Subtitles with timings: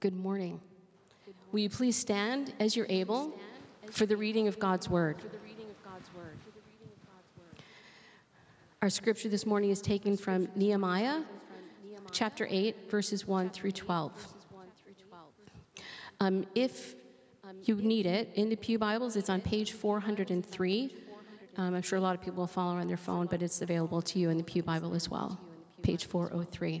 [0.00, 0.62] Good morning.
[1.52, 3.38] Will you please stand as you're able
[3.90, 5.18] for the reading of God's word?
[8.80, 11.20] Our scripture this morning is taken from Nehemiah
[12.12, 14.34] chapter 8, verses 1 through 12.
[16.20, 16.94] Um, if
[17.64, 20.94] you need it in the Pew Bibles, it's on page 403.
[21.58, 24.00] Um, I'm sure a lot of people will follow on their phone, but it's available
[24.00, 25.38] to you in the Pew Bible as well,
[25.82, 26.80] page 403.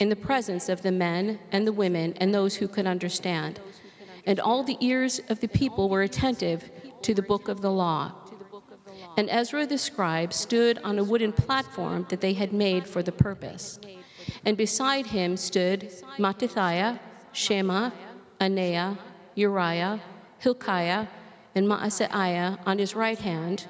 [0.00, 3.60] in the presence of the men and the women and those who could understand.
[4.26, 6.68] And all the ears of the people were attentive
[7.02, 8.12] to the book of the law.
[9.16, 13.12] And Ezra the scribe stood on a wooden platform that they had made for the
[13.12, 13.78] purpose.
[14.44, 16.98] And beside him stood Mattithiah,
[17.32, 17.90] Shema,
[18.40, 18.98] Anaiah,
[19.34, 20.00] Uriah,
[20.38, 21.06] Hilkiah,
[21.54, 23.66] and Maaseiah on his right hand,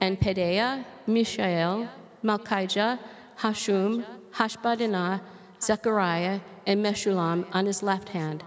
[0.00, 1.88] and Pedaiah, Mishael,
[2.22, 2.98] Malchijah,
[3.38, 5.20] Hashum, Hashbaddanah,
[5.62, 8.42] Zechariah, and Meshullam on his left hand.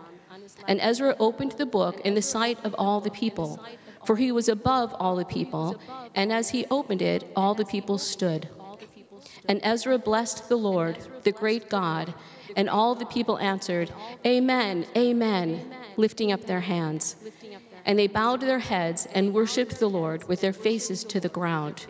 [0.68, 3.60] And Ezra opened the book in the sight of all the people,
[4.06, 5.80] for he was above all the people,
[6.14, 8.50] and as he opened it, all the people stood.
[9.48, 12.14] And Ezra blessed the Lord, the great God,
[12.56, 13.92] and all the people answered,
[14.26, 17.16] Amen, Amen, lifting up their hands.
[17.86, 21.86] And they bowed their heads and worshiped the Lord with their faces to the ground.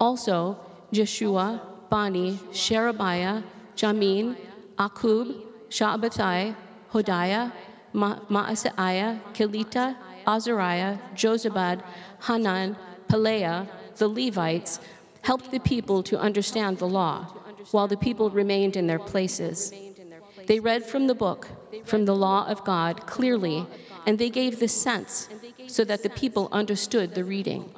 [0.00, 0.58] Also,
[0.92, 3.42] Jeshua, Bani, Sherebiah,
[3.76, 4.36] Jamin,
[4.78, 6.54] Akub, Shabbethai,
[6.92, 7.52] Hodiah,
[7.92, 11.82] Ma- Maaseiah, Kelita, Azariah, Jozabad,
[12.26, 12.76] Hanan,
[13.08, 14.80] Pelaiah, the Levites,
[15.22, 17.24] helped the people to understand the law,
[17.70, 19.72] while the people remained in their places.
[20.46, 21.48] They read from the book,
[21.84, 23.66] from the law of God, clearly,
[24.06, 25.28] and they gave the sense
[25.66, 27.72] so that the people understood the reading.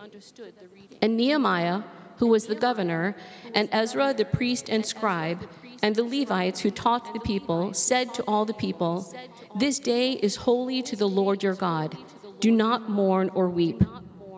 [1.01, 1.83] And Nehemiah,
[2.19, 3.15] who was the governor,
[3.55, 5.49] and Ezra the priest and scribe,
[5.83, 9.15] and the Levites who taught the people, said to all the people,
[9.59, 11.97] This day is holy to the Lord your God.
[12.41, 13.83] Do not mourn or weep.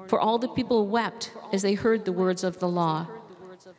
[0.06, 3.06] For all the people wept as they heard the words of the law.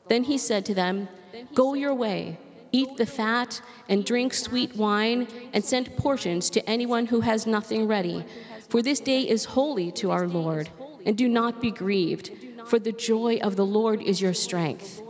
[0.07, 1.07] Then he said to them,
[1.53, 2.37] Go your way,
[2.71, 7.87] eat the fat, and drink sweet wine, and send portions to anyone who has nothing
[7.87, 8.23] ready.
[8.69, 10.69] For this day is holy to our Lord.
[11.05, 12.31] And do not be grieved,
[12.65, 15.01] for the joy of the Lord is your strength.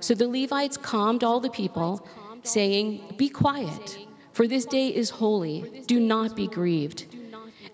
[0.00, 2.06] So the Levites calmed all the people,
[2.42, 3.98] saying, Be quiet,
[4.32, 5.84] for this day is holy.
[5.86, 7.06] Do not be grieved.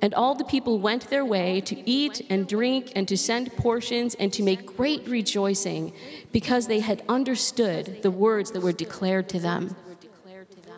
[0.00, 4.14] And all the people went their way to eat and drink and to send portions
[4.14, 5.92] and to make great rejoicing
[6.30, 9.74] because they had understood the words that were declared to them.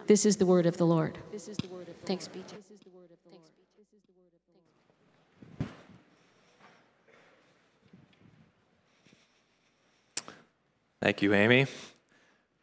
[0.07, 1.19] This is the word of the Lord.
[2.07, 2.70] Thanks be to
[11.03, 11.65] Thank you, Amy.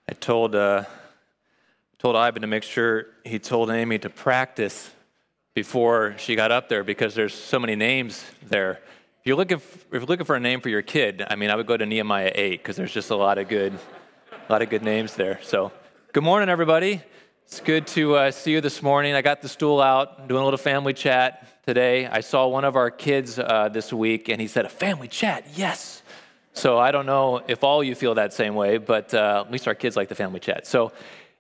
[0.08, 0.84] I told uh,
[1.98, 4.92] told Ivan to make sure he told Amy to practice
[5.56, 8.74] before she got up there because there's so many names there.
[9.22, 11.56] If you're looking, if you're looking for a name for your kid, I mean, I
[11.56, 13.74] would go to Nehemiah 8 because there's just a lot of good,
[14.32, 15.40] a lot of good names there.
[15.42, 15.72] So,
[16.14, 17.02] good morning, everybody.
[17.48, 19.16] It's good to uh, see you this morning.
[19.16, 22.06] I got the stool out, doing a little family chat today.
[22.06, 25.48] I saw one of our kids uh, this week, and he said, "A family chat,
[25.56, 25.97] yes."
[26.58, 29.68] So I don't know if all you feel that same way, but uh, at least
[29.68, 30.66] our kids like the family chat.
[30.66, 30.92] So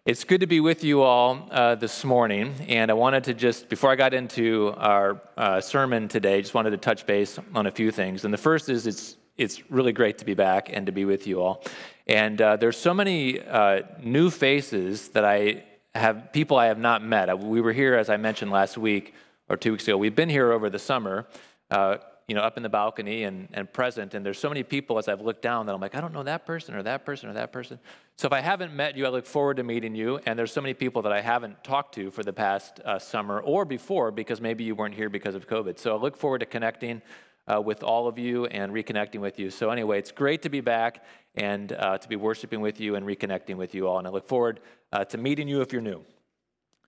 [0.05, 2.53] it's good to be with you all uh, this morning.
[2.67, 6.69] And I wanted to just, before I got into our uh, sermon today, just wanted
[6.69, 8.25] to touch base on a few things.
[8.25, 11.25] And the first is it's, it's really great to be back and to be with
[11.25, 11.63] you all.
[12.05, 15.63] And uh, there's so many uh, new faces that I
[15.95, 17.39] have, people I have not met.
[17.39, 19.15] We were here, as I mentioned last week
[19.49, 19.97] or two weeks ago.
[19.97, 21.25] We've been here over the summer
[21.71, 21.97] uh,
[22.27, 24.13] you know, up in the balcony and, and present.
[24.13, 26.23] And there's so many people as I've looked down that I'm like, I don't know
[26.23, 27.79] that person or that person or that person.
[28.17, 30.19] So if I haven't met you, I look forward to meeting you.
[30.25, 33.39] And there's so many people that I haven't talked to for the past uh, summer
[33.39, 35.79] or before because maybe you weren't here because of COVID.
[35.79, 37.01] So I look forward to connecting
[37.47, 39.49] uh, with all of you and reconnecting with you.
[39.49, 43.05] So anyway, it's great to be back and uh, to be worshiping with you and
[43.05, 43.99] reconnecting with you all.
[43.99, 44.59] And I look forward
[44.91, 46.03] uh, to meeting you if you're new.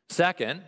[0.09, 0.63] Second,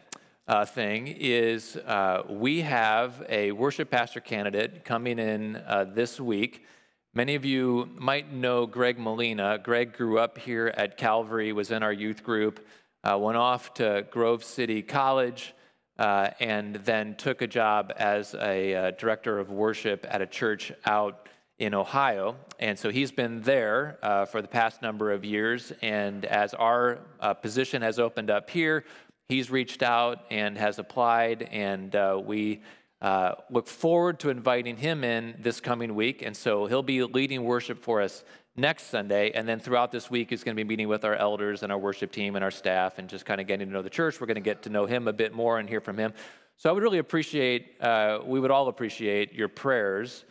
[0.52, 6.66] uh, thing is uh, we have a worship pastor candidate coming in uh, this week.
[7.14, 9.60] Many of you might know Greg Molina.
[9.64, 12.60] Greg grew up here at Calvary, was in our youth group.
[13.04, 15.54] uh, went off to Grove City College,
[15.98, 20.72] uh, and then took a job as a uh, director of worship at a church
[20.86, 22.36] out in Ohio.
[22.60, 25.72] And so he's been there uh, for the past number of years.
[25.82, 28.84] And as our uh, position has opened up here,
[29.32, 31.44] he's reached out and has applied.
[31.52, 32.62] And uh, we
[33.02, 36.22] uh, look forward to inviting him in this coming week.
[36.22, 38.26] And so he'll be leading worship for us
[38.58, 39.32] next Sunday.
[39.32, 41.78] And then throughout this week, he's going to be meeting with our elders and our
[41.78, 44.20] worship team and our staff and just kind of getting to know the church.
[44.20, 46.12] We're going to get to know him a bit more and hear from him.
[46.58, 50.26] So I would really appreciate, uh, we would all appreciate your prayers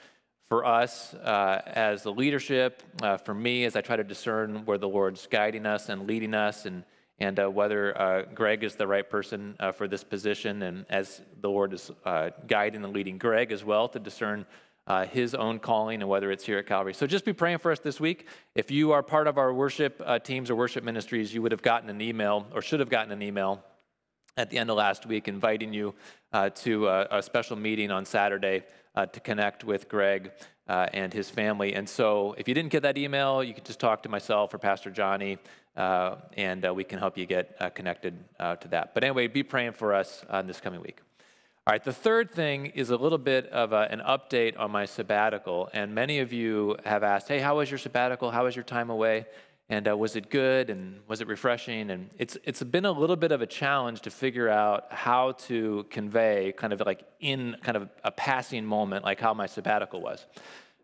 [0.46, 4.78] for us uh, as the leadership, uh, for me as I try to discern where
[4.78, 6.84] the Lord's guiding us and leading us, and,
[7.20, 11.20] and uh, whether uh, Greg is the right person uh, for this position, and as
[11.40, 14.46] the Lord is uh, guiding and leading Greg as well to discern
[15.12, 16.92] his own calling and whether it's here at Calvary.
[16.92, 18.26] So just be praying for us this week.
[18.56, 21.88] If you are part of our worship teams or worship ministries, you would have gotten
[21.90, 23.62] an email or should have gotten an email
[24.36, 25.94] at the end of last week inviting you
[26.56, 28.64] to a, special meeting on Saturday
[28.96, 30.32] uh, to connect with Greg
[30.68, 31.74] uh, and his family.
[31.74, 34.58] And so if you didn't get that email, you can just talk to myself or
[34.58, 35.38] Pastor Johnny,
[35.76, 38.94] uh, and uh, we can help you get uh, connected uh, to that.
[38.94, 41.00] But anyway, be praying for us on this coming week.
[41.66, 44.86] All right, the third thing is a little bit of a, an update on my
[44.86, 45.68] sabbatical.
[45.72, 48.30] And many of you have asked, hey, how was your sabbatical?
[48.30, 49.26] How was your time away?
[49.68, 50.68] And uh, was it good?
[50.68, 51.90] And was it refreshing?
[51.90, 55.86] And it's, it's been a little bit of a challenge to figure out how to
[55.90, 60.26] convey, kind of like in kind of a passing moment, like how my sabbatical was.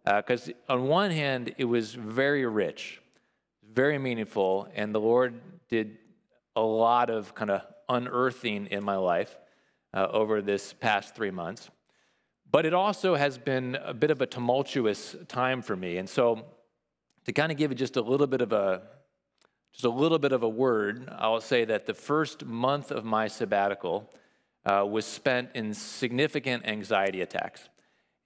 [0.04, 3.00] Because uh, on one hand, it was very rich,
[3.76, 5.34] very meaningful, and the Lord
[5.68, 5.98] did
[6.56, 9.38] a lot of kind of unearthing in my life
[9.92, 11.68] uh, over this past three months.
[12.50, 15.98] But it also has been a bit of a tumultuous time for me.
[15.98, 16.46] And so
[17.26, 18.82] to kind of give it just a little bit of a
[19.72, 23.28] just a little bit of a word, I'll say that the first month of my
[23.28, 24.10] sabbatical
[24.64, 27.68] uh, was spent in significant anxiety attacks.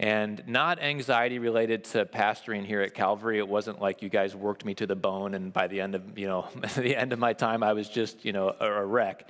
[0.01, 3.37] And not anxiety related to pastoring here at Calvary.
[3.37, 6.19] It wasn't like you guys worked me to the bone, and by the end of
[6.19, 9.29] you know the end of my time, I was just you know a, wreck.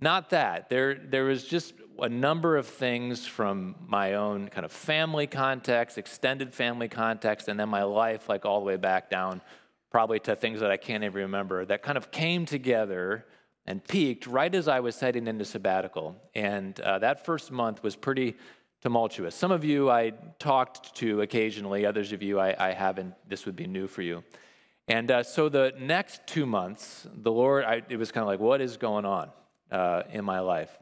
[0.00, 0.68] Not that.
[0.68, 5.96] There there was just a number of things from my own kind of family context,
[5.96, 9.40] extended family context, and then my life, like all the way back down,
[9.92, 13.26] probably to things that I can't even remember, that kind of came together
[13.64, 16.16] and peaked right as I was heading into sabbatical.
[16.34, 18.34] And uh, that first month was pretty
[18.80, 19.34] tumultuous.
[19.34, 23.14] Some of you I talked to occasionally, others of you I, I haven't.
[23.28, 24.24] This would be new for you.
[24.88, 28.40] And uh, so the next two months, the Lord, I, it was kind of like,
[28.40, 29.30] what is going on
[29.70, 30.76] uh, in my life?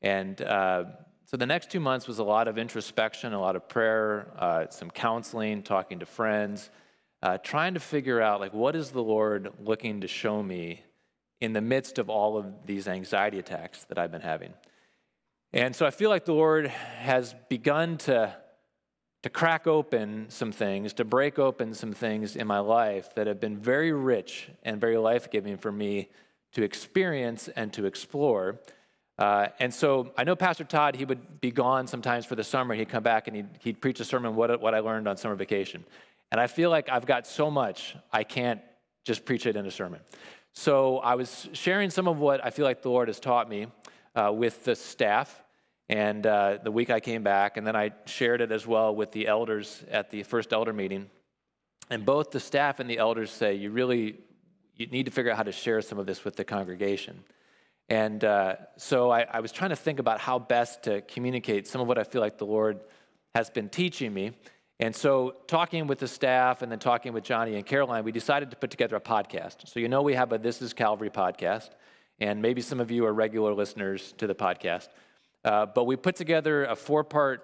[0.00, 0.84] And uh,
[1.26, 4.66] so the next two months was a lot of introspection, a lot of prayer, uh,
[4.70, 6.70] some counseling, talking to friends,
[7.22, 10.82] uh, trying to figure out like what is the Lord looking to show me
[11.40, 14.54] in the midst of all of these anxiety attacks that I've been having.
[15.52, 18.34] And so I feel like the Lord has begun to
[19.22, 23.38] to crack open some things, to break open some things in my life that have
[23.38, 26.08] been very rich and very life giving for me
[26.52, 28.60] to experience and to explore.
[29.18, 32.74] Uh, and so I know Pastor Todd, he would be gone sometimes for the summer.
[32.74, 35.34] He'd come back and he'd, he'd preach a sermon, what, what I learned on summer
[35.34, 35.84] vacation.
[36.32, 38.62] And I feel like I've got so much, I can't
[39.04, 40.00] just preach it in a sermon.
[40.54, 43.66] So I was sharing some of what I feel like the Lord has taught me
[44.14, 45.42] uh, with the staff.
[45.88, 49.10] And uh, the week I came back, and then I shared it as well with
[49.10, 51.10] the elders at the first elder meeting.
[51.90, 54.18] And both the staff and the elders say, you really
[54.80, 57.22] you need to figure out how to share some of this with the congregation.
[57.90, 61.82] And uh, so I, I was trying to think about how best to communicate some
[61.82, 62.80] of what I feel like the Lord
[63.34, 64.32] has been teaching me.
[64.78, 68.50] And so, talking with the staff and then talking with Johnny and Caroline, we decided
[68.52, 69.68] to put together a podcast.
[69.68, 71.68] So, you know, we have a This is Calvary podcast,
[72.20, 74.88] and maybe some of you are regular listeners to the podcast.
[75.44, 77.42] Uh, but we put together a four part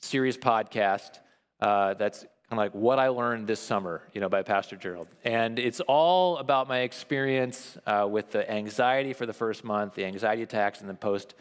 [0.00, 1.20] series podcast
[1.60, 5.06] uh, that's kind of like what I learned this summer, you know, by Pastor Gerald.
[5.24, 10.04] And it's all about my experience uh, with the anxiety for the first month, the
[10.04, 11.34] anxiety attacks, and then post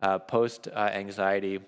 [0.00, 1.60] uh, post uh, anxiety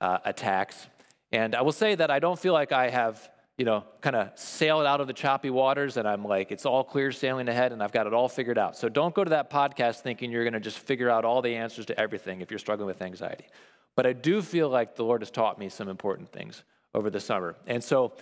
[0.00, 0.86] uh, attacks.
[1.30, 3.30] And I will say that I don't feel like I have,
[3.62, 6.82] you know, kind of sailed out of the choppy waters and I'm like, it's all
[6.82, 8.76] clear sailing ahead and I've got it all figured out.
[8.76, 11.54] So don't go to that podcast thinking you're going to just figure out all the
[11.54, 13.44] answers to everything if you're struggling with anxiety.
[13.94, 17.20] But I do feel like the Lord has taught me some important things over the
[17.20, 17.54] summer.
[17.68, 18.14] And so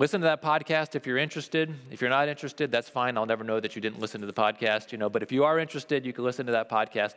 [0.00, 1.74] Listen to that podcast if you're interested.
[1.90, 3.18] If you're not interested, that's fine.
[3.18, 5.42] I'll never know that you didn't listen to the podcast, you know, but if you
[5.42, 7.14] are interested, you can listen to that podcast.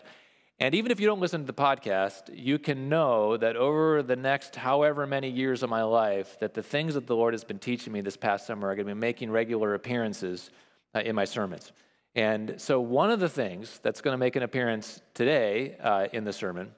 [0.61, 4.15] And even if you don't listen to the podcast, you can know that over the
[4.15, 7.57] next however many years of my life, that the things that the Lord has been
[7.57, 10.51] teaching me this past summer are going to be making regular appearances
[10.93, 11.71] uh, in my sermons.
[12.13, 16.25] And so, one of the things that's going to make an appearance today uh, in
[16.25, 16.73] the sermon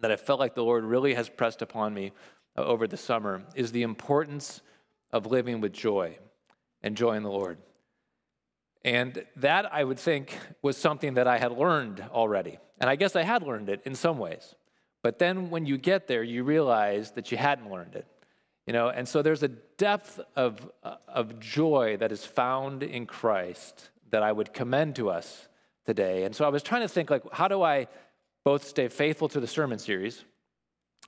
[0.00, 2.12] that I felt like the Lord really has pressed upon me
[2.56, 4.62] uh, over the summer is the importance
[5.12, 6.16] of living with joy
[6.82, 7.58] and joy in the Lord.
[8.84, 12.58] And that, I would think, was something that I had learned already.
[12.80, 14.54] And I guess I had learned it in some ways.
[15.02, 18.06] But then when you get there, you realize that you hadn't learned it.
[18.66, 23.06] You know, and so there's a depth of, uh, of joy that is found in
[23.06, 25.48] Christ that I would commend to us
[25.84, 26.24] today.
[26.24, 27.88] And so I was trying to think like, how do I
[28.44, 30.24] both stay faithful to the sermon series,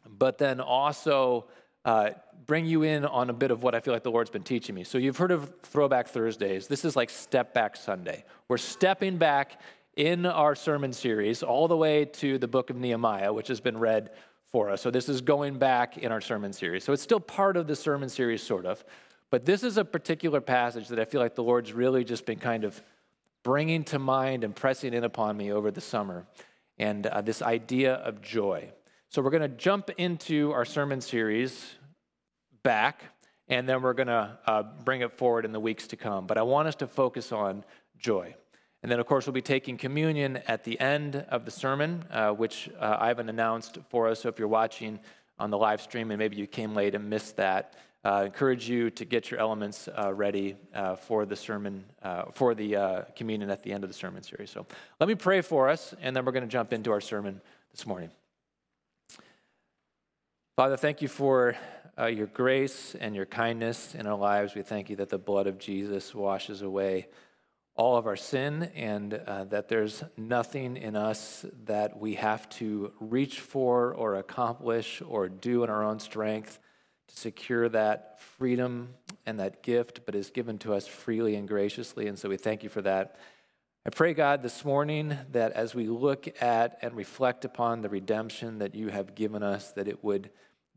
[0.09, 1.47] but then also
[1.85, 2.11] uh,
[2.47, 4.75] bring you in on a bit of what I feel like the Lord's been teaching
[4.75, 4.85] me.
[4.85, 6.67] So you've heard of Throwback Thursdays.
[6.67, 8.25] This is like Step Back Sunday.
[8.49, 9.61] We're stepping back
[9.97, 13.79] in our sermon series all the way to the book of Nehemiah, which has been
[13.79, 14.11] read
[14.50, 14.83] for us.
[14.83, 16.85] So this is going back in our sermon series.
[16.85, 18.85] So it's still part of the sermon series, sort of.
[19.31, 22.38] But this is a particular passage that I feel like the Lord's really just been
[22.38, 22.81] kind of
[23.43, 26.26] bringing to mind and pressing in upon me over the summer.
[26.79, 28.71] And uh, this idea of joy.
[29.14, 31.76] So we're going to jump into our sermon series
[32.64, 33.04] back,
[33.47, 36.26] and then we're going to uh, bring it forward in the weeks to come.
[36.26, 37.64] But I want us to focus on
[37.97, 38.35] joy.
[38.83, 42.33] And then, of course, we'll be taking communion at the end of the sermon, uh,
[42.33, 44.23] which uh, Ivan announced for us.
[44.23, 44.99] So if you're watching
[45.38, 48.90] on the live stream and maybe you came late and missed that, uh, encourage you
[48.90, 53.49] to get your elements uh, ready uh, for the sermon, uh, for the uh, communion
[53.49, 54.50] at the end of the sermon series.
[54.50, 54.66] So
[54.99, 57.40] let me pray for us, and then we're going to jump into our sermon
[57.71, 58.11] this morning.
[60.57, 61.57] Father, thank you for
[61.99, 64.55] uh, your grace and your kindness in our lives.
[64.55, 67.09] We thank you that the blood of Jesus washes away
[67.75, 72.93] all of our sin and uh, that there's nothing in us that we have to
[73.01, 76.61] reach for or accomplish or do in our own strength
[77.09, 78.91] to secure that freedom
[79.27, 82.07] and that gift, but is given to us freely and graciously.
[82.07, 83.17] And so we thank you for that.
[83.87, 88.61] I pray, God, this morning that as we look at and reflect upon the redemption
[88.61, 90.31] that you have given us, that it would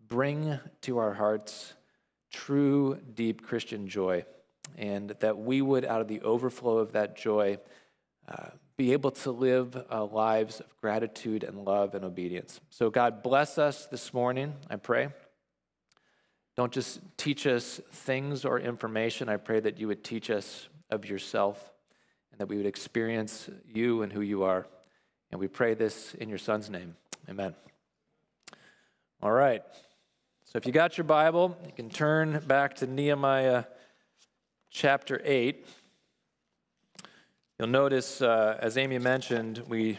[0.10, 1.74] bring to our hearts
[2.34, 4.26] true, deep Christian joy,
[4.78, 7.60] and that we would, out of the overflow of that joy,
[8.28, 12.60] uh, be able to live uh, lives of gratitude and love and obedience.
[12.72, 15.08] So, God, bless us this morning, I pray.
[16.58, 19.30] Don't just teach us things or information.
[19.30, 21.72] I pray that you would teach us of yourself
[22.38, 24.68] and that we would experience you and who you are.
[25.32, 26.96] And we pray this in your Son's name.
[27.28, 27.56] Amen.
[29.22, 29.64] All right.
[30.46, 33.66] So if you got your Bible, you can turn back to Nehemiah
[34.70, 35.66] chapter 8.
[37.60, 39.98] You'll notice, uh, as Amy mentioned, we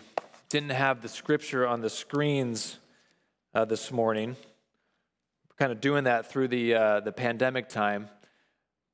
[0.48, 2.78] didn't have the scripture on the screens
[3.54, 4.36] uh, this morning
[5.58, 8.08] kind of doing that through the, uh, the pandemic time.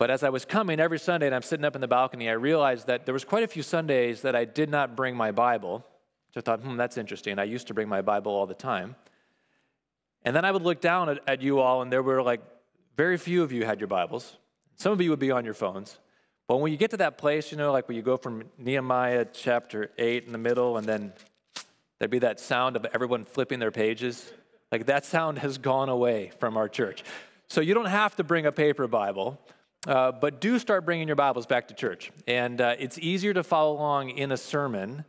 [0.04, 2.32] But as I was coming every Sunday and I'm sitting up in the balcony, I
[2.32, 5.82] realized that there was quite a few Sundays that I did not bring my Bible.
[6.34, 7.38] So I thought, hmm, that's interesting.
[7.38, 8.96] I used to bring my Bible all the time.
[10.23, 12.42] And then I would look down at, at you all, and there were like
[12.99, 14.37] very few of you had your Bibles.
[14.76, 15.99] Some of you would be on your phones.
[16.49, 19.25] But when you get to that place, you know, like when you go from Nehemiah
[19.32, 21.14] chapter 8 in the middle, and then
[21.99, 24.30] there'd be that sound of everyone flipping their pages.
[24.70, 27.04] Like that sound has gone away from our church.
[27.49, 29.40] So you don't have to bring a paper Bible,
[29.87, 32.11] uh, but do start bringing your Bibles back to church.
[32.26, 35.05] And uh, it's easier to follow along in a sermon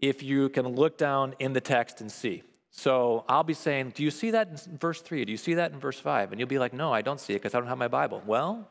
[0.00, 2.42] if you can look down in the text and see.
[2.70, 5.24] So I'll be saying, Do you see that in verse 3?
[5.24, 6.32] Do you see that in verse 5?
[6.32, 8.22] And you'll be like, No, I don't see it because I don't have my Bible.
[8.26, 8.68] Well,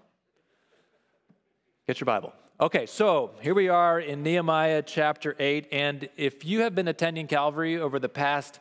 [1.88, 2.34] get your Bible.
[2.60, 5.68] Okay, so here we are in Nehemiah chapter 8.
[5.72, 8.60] And if you have been attending Calvary over the past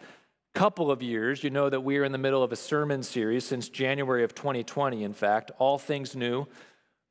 [0.52, 3.44] couple of years, you know that we are in the middle of a sermon series
[3.46, 6.46] since January of 2020, in fact, All Things New,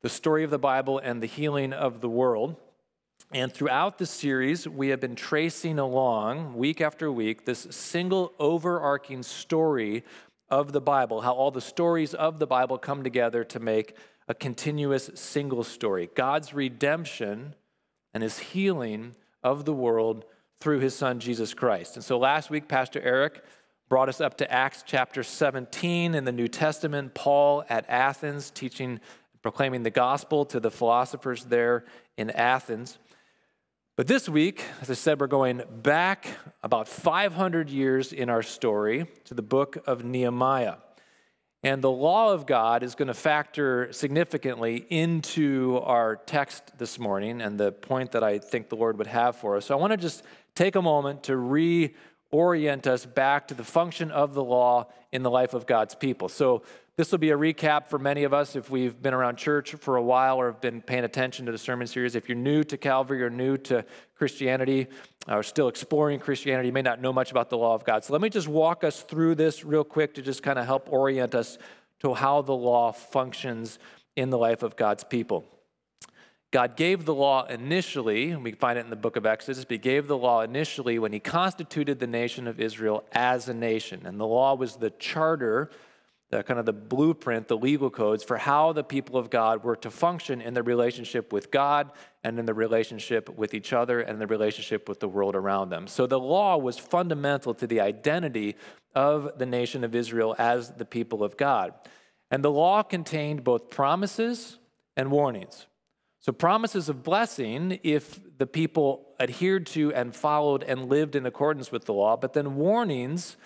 [0.06, 2.54] the story of the Bible and the healing of the world.
[3.32, 9.24] And throughout the series, we have been tracing along week after week this single overarching
[9.24, 10.04] story
[10.48, 13.96] of the Bible, how all the stories of the Bible come together to make
[14.28, 17.56] a continuous single story God's redemption
[18.14, 20.24] and his healing of the world
[20.60, 21.96] through his son Jesus Christ.
[21.96, 23.42] And so last week, Pastor Eric
[23.88, 29.00] brought us up to Acts chapter 17 in the New Testament, Paul at Athens teaching,
[29.46, 31.84] proclaiming the gospel to the philosophers there
[32.16, 32.98] in Athens.
[33.94, 36.26] But this week, as I said, we're going back
[36.64, 40.78] about 500 years in our story to the book of Nehemiah.
[41.62, 47.40] And the law of God is going to factor significantly into our text this morning
[47.40, 49.66] and the point that I think the Lord would have for us.
[49.66, 50.24] So I want to just
[50.56, 51.94] take a moment to re
[52.30, 56.28] orient us back to the function of the law in the life of God's people.
[56.28, 56.62] So,
[56.96, 59.96] this will be a recap for many of us if we've been around church for
[59.96, 62.14] a while or have been paying attention to the sermon series.
[62.14, 64.86] If you're new to Calvary or new to Christianity
[65.28, 68.02] or still exploring Christianity, you may not know much about the law of God.
[68.02, 70.90] So let me just walk us through this real quick to just kind of help
[70.90, 71.58] orient us
[72.00, 73.78] to how the law functions
[74.16, 75.44] in the life of God's people.
[76.52, 79.72] God gave the law initially, and we find it in the book of Exodus, but
[79.72, 84.02] he gave the law initially when he constituted the nation of Israel as a nation.
[84.04, 85.70] And the law was the charter
[86.30, 89.76] the kind of the blueprint, the legal codes for how the people of God were
[89.76, 91.90] to function in their relationship with God
[92.24, 95.86] and in the relationship with each other and the relationship with the world around them.
[95.86, 98.56] So the law was fundamental to the identity
[98.94, 101.74] of the nation of Israel as the people of God.
[102.30, 104.58] And the law contained both promises
[104.96, 105.66] and warnings.
[106.26, 111.70] So, promises of blessing if the people adhered to and followed and lived in accordance
[111.70, 113.36] with the law, but then warnings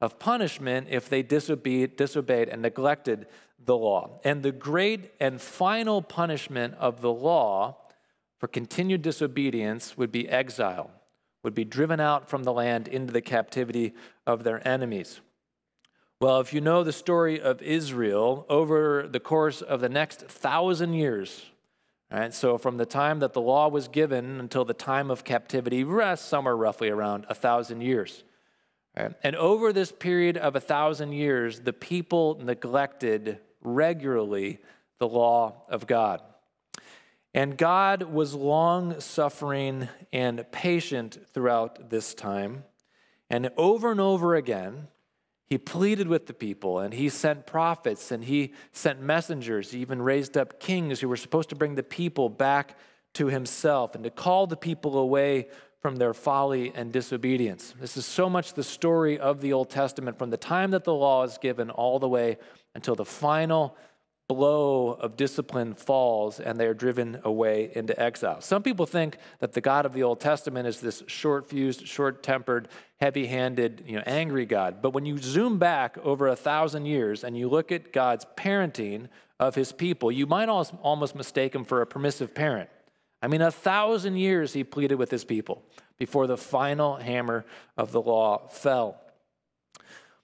[0.00, 3.26] of punishment if they disobeyed, disobeyed and neglected
[3.62, 4.18] the law.
[4.24, 7.76] And the great and final punishment of the law
[8.38, 10.90] for continued disobedience would be exile,
[11.42, 13.92] would be driven out from the land into the captivity
[14.26, 15.20] of their enemies.
[16.22, 20.94] Well, if you know the story of Israel, over the course of the next thousand
[20.94, 21.49] years,
[22.34, 26.26] so from the time that the law was given until the time of captivity, rests
[26.26, 28.24] somewhere roughly around a thousand years.
[28.96, 29.14] Right?
[29.22, 34.58] And over this period of a thousand years, the people neglected regularly
[34.98, 36.20] the law of God.
[37.32, 42.64] And God was long suffering and patient throughout this time.
[43.28, 44.88] And over and over again,
[45.50, 49.72] he pleaded with the people and he sent prophets and he sent messengers.
[49.72, 52.78] He even raised up kings who were supposed to bring the people back
[53.14, 55.48] to himself and to call the people away
[55.80, 57.74] from their folly and disobedience.
[57.80, 60.94] This is so much the story of the Old Testament from the time that the
[60.94, 62.38] law is given all the way
[62.76, 63.76] until the final
[64.30, 68.40] blow of discipline falls and they are driven away into exile.
[68.40, 72.22] Some people think that the God of the Old Testament is this short fused, short
[72.22, 72.68] tempered,
[73.00, 74.80] heavy handed, you know, angry God.
[74.82, 79.08] But when you zoom back over a thousand years and you look at God's parenting
[79.40, 82.70] of his people, you might almost mistake him for a permissive parent.
[83.20, 85.64] I mean, a thousand years he pleaded with his people
[85.98, 87.44] before the final hammer
[87.76, 89.00] of the law fell.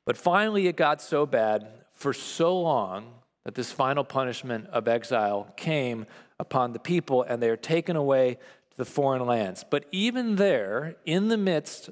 [0.04, 3.14] But finally, it got so bad for so long
[3.46, 6.04] that this final punishment of exile came
[6.40, 8.34] upon the people and they are taken away
[8.72, 9.64] to the foreign lands.
[9.70, 11.88] But even there, in the midst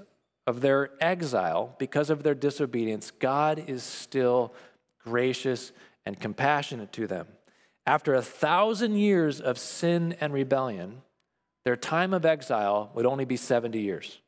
[0.48, 4.52] of their exile, because of their disobedience, God is still
[5.04, 5.70] gracious
[6.04, 7.28] and compassionate to them.
[7.86, 11.02] After a thousand years of sin and rebellion,
[11.64, 14.20] their time of exile would only be 70 years.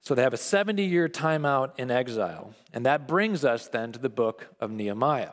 [0.00, 2.52] So they have a 70 year timeout in exile.
[2.72, 5.30] And that brings us then to the book of Nehemiah.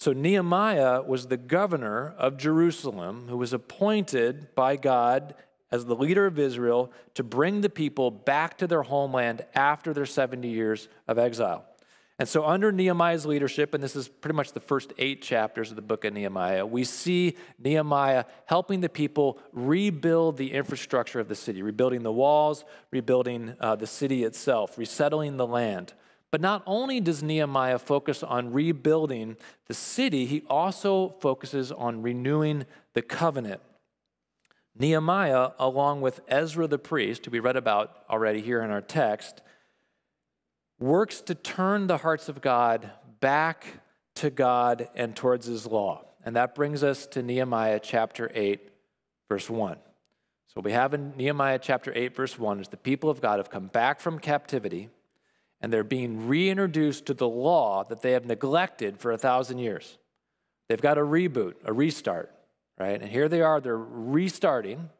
[0.00, 5.34] So Nehemiah was the governor of Jerusalem who was appointed by God
[5.70, 10.06] as the leader of Israel to bring the people back to their homeland after their
[10.06, 11.66] 70 years of exile.
[12.18, 15.76] And so, under Nehemiah's leadership, and this is pretty much the first eight chapters of
[15.76, 21.34] the book of Nehemiah, we see Nehemiah helping the people rebuild the infrastructure of the
[21.34, 25.92] city, rebuilding the walls, rebuilding uh, the city itself, resettling the land.
[26.30, 32.66] But not only does Nehemiah focus on rebuilding the city, he also focuses on renewing
[32.94, 33.60] the covenant.
[34.78, 39.42] Nehemiah, along with Ezra the priest, who we read about already here in our text,
[40.78, 43.66] works to turn the hearts of God back
[44.14, 46.04] to God and towards his law.
[46.24, 48.70] And that brings us to Nehemiah chapter 8,
[49.28, 49.78] verse 1.
[50.46, 53.50] So, we have in Nehemiah chapter 8, verse 1 is the people of God have
[53.50, 54.88] come back from captivity
[55.60, 59.98] and they're being reintroduced to the law that they have neglected for a thousand years.
[60.68, 62.32] They've got a reboot, a restart,
[62.78, 63.00] right?
[63.00, 64.90] And here they are, they're restarting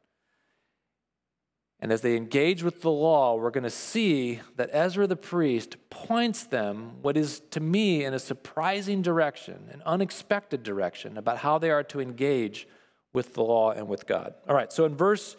[1.83, 5.77] and as they engage with the law, we're going to see that Ezra the priest
[5.89, 11.59] points them, what is to me in a surprising direction, an unexpected direction, about how
[11.59, 12.69] they are to engage
[13.15, 14.35] with the law and with God.
[14.47, 15.37] All right, so in verse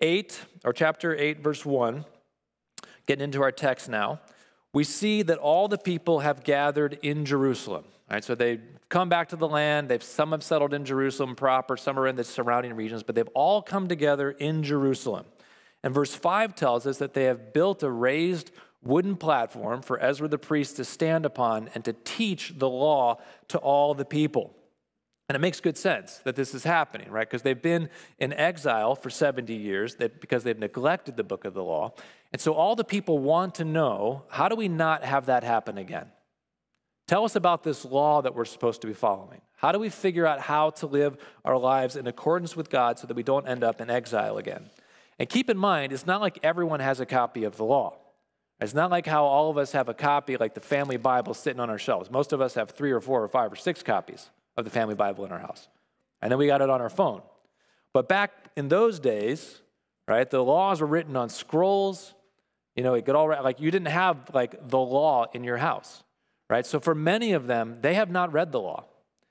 [0.00, 2.04] 8, or chapter 8, verse 1,
[3.06, 4.20] getting into our text now,
[4.76, 7.84] we see that all the people have gathered in Jerusalem.
[8.10, 8.60] Right, so they've
[8.90, 9.88] come back to the land.
[9.88, 13.26] They've some have settled in Jerusalem proper, some are in the surrounding regions, but they've
[13.28, 15.24] all come together in Jerusalem.
[15.82, 18.50] And verse 5 tells us that they have built a raised
[18.82, 23.16] wooden platform for Ezra the priest to stand upon and to teach the law
[23.48, 24.54] to all the people.
[25.28, 27.28] And it makes good sense that this is happening, right?
[27.28, 31.64] Because they've been in exile for 70 years because they've neglected the book of the
[31.64, 31.94] law.
[32.36, 35.78] And so all the people want to know how do we not have that happen
[35.78, 36.08] again?
[37.08, 39.40] Tell us about this law that we're supposed to be following.
[39.54, 43.06] How do we figure out how to live our lives in accordance with God so
[43.06, 44.68] that we don't end up in exile again?
[45.18, 47.96] And keep in mind, it's not like everyone has a copy of the law.
[48.60, 51.58] It's not like how all of us have a copy, like the family Bible sitting
[51.58, 52.10] on our shelves.
[52.10, 54.94] Most of us have three or four or five or six copies of the family
[54.94, 55.68] Bible in our house.
[56.20, 57.22] And then we got it on our phone.
[57.94, 59.62] But back in those days,
[60.06, 62.12] right, the laws were written on scrolls.
[62.76, 66.04] You know, it could all like you didn't have like the law in your house,
[66.48, 66.64] right?
[66.64, 68.84] So for many of them, they have not read the law.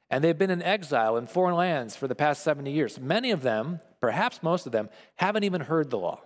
[0.10, 3.00] And they've been in exile in foreign lands for the past 70 years.
[3.00, 6.22] Many of them, perhaps most of them, haven't even heard the law.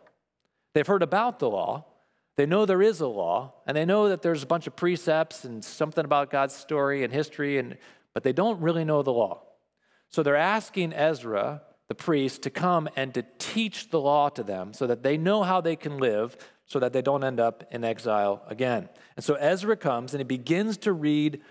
[0.74, 1.86] They've heard about the law,
[2.40, 5.44] they know there is a law, and they know that there's a bunch of precepts
[5.44, 7.78] and something about God's story and history, and,
[8.14, 9.42] but they don't really know the law.
[10.08, 14.74] So they're asking Ezra, the priest, to come and to teach the law to them
[14.74, 16.38] so that they know how they can live
[16.70, 18.88] so that they don't end up in exile again.
[19.16, 21.42] And so Ezra comes and he begins to read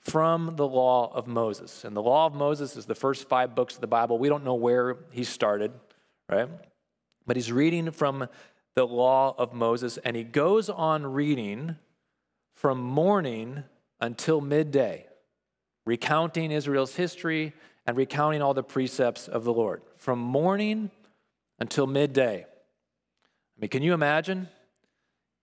[0.00, 1.84] from the law of Moses.
[1.84, 4.18] And the law of Moses is the first five books of the Bible.
[4.18, 5.70] We don't know where he started,
[6.30, 6.48] right?
[7.26, 8.26] But he's reading from
[8.74, 11.76] the law of Moses, and he goes on reading
[12.54, 13.64] from morning
[14.00, 15.06] until midday,
[15.86, 17.52] recounting Israel's history
[17.86, 19.82] and recounting all the precepts of the Lord.
[19.96, 20.90] From morning
[21.58, 22.46] until midday.
[23.56, 24.48] I mean, can you imagine?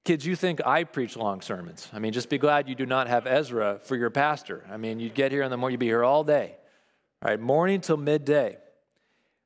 [0.04, 1.88] Kids, you think I preach long sermons.
[1.94, 4.66] I mean, just be glad you do not have Ezra for your pastor.
[4.72, 6.56] I mean, you'd get here in the morning, you'd be here all day,
[7.24, 7.40] right?
[7.40, 8.58] Morning till midday.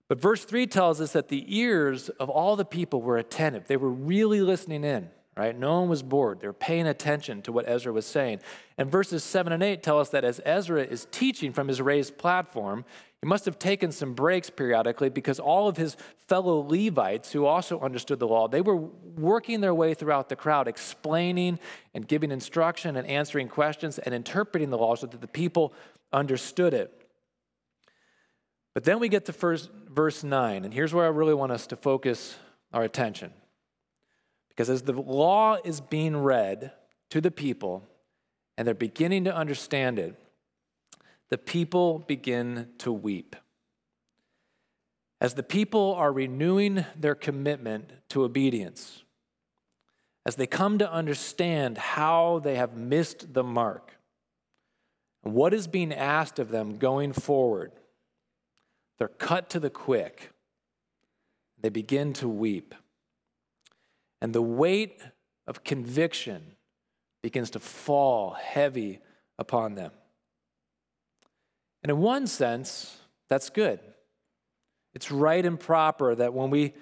[0.07, 3.67] But verse 3 tells us that the ears of all the people were attentive.
[3.67, 5.57] They were really listening in, right?
[5.57, 6.39] No one was bored.
[6.39, 8.39] They were paying attention to what Ezra was saying.
[8.77, 12.17] And verses 7 and 8 tell us that as Ezra is teaching from his raised
[12.17, 12.85] platform,
[13.25, 17.79] he must have taken some breaks periodically because all of his fellow Levites, who also
[17.79, 21.57] understood the law, they were working their way throughout the crowd, explaining
[21.95, 25.73] and giving instruction and answering questions and interpreting the law so that the people
[26.13, 26.93] understood it.
[28.75, 31.65] But then we get to first, verse 9, and here's where I really want us
[31.65, 32.37] to focus
[32.73, 33.33] our attention.
[34.49, 36.73] Because as the law is being read
[37.09, 37.87] to the people,
[38.55, 40.15] and they're beginning to understand it,
[41.29, 43.35] the people begin to weep.
[45.21, 49.03] As the people are renewing their commitment to obedience,
[50.25, 53.93] as they come to understand how they have missed the mark,
[55.23, 57.71] what is being asked of them going forward,
[58.97, 60.31] they're cut to the quick.
[61.59, 62.75] They begin to weep.
[64.21, 65.01] And the weight
[65.47, 66.55] of conviction
[67.21, 68.99] begins to fall heavy
[69.39, 69.91] upon them.
[71.85, 72.97] And in one sense,
[73.29, 73.79] that's good.
[74.95, 76.73] It's right and proper that when we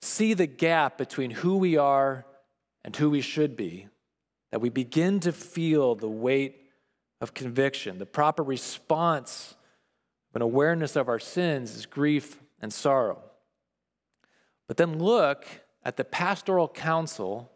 [0.00, 2.24] see the gap between who we are
[2.84, 3.88] and who we should be,
[4.52, 6.54] that we begin to feel the weight
[7.20, 9.56] of conviction, the proper response
[10.36, 13.18] an awareness of our sins is grief and sorrow.
[14.68, 15.46] But then look
[15.84, 17.50] at the pastoral counsel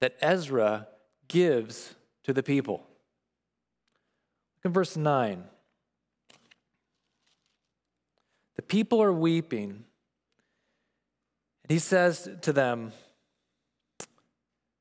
[0.00, 0.88] that Ezra
[1.28, 2.88] gives to the people.
[4.56, 5.44] Look in verse 9.
[8.59, 9.84] The people are weeping,
[11.64, 12.92] and he says to them,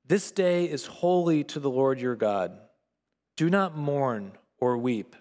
[0.05, 2.57] This day is holy to the Lord your God.
[3.35, 5.15] Do not mourn or weep.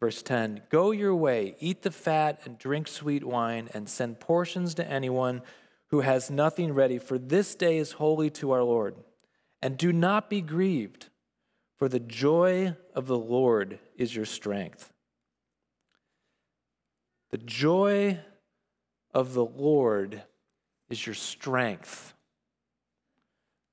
[0.00, 4.74] Verse 10 Go your way, eat the fat, and drink sweet wine, and send portions
[4.74, 5.40] to anyone
[5.90, 8.96] who has nothing ready, for this day is holy to our Lord.
[9.62, 11.08] And do not be grieved,
[11.76, 14.92] for the joy of the Lord is your strength.
[17.30, 18.20] The joy
[19.12, 20.22] of the Lord
[20.88, 22.14] is your strength.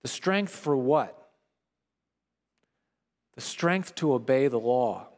[0.01, 1.29] The strength for what?
[3.35, 5.09] The strength to obey the law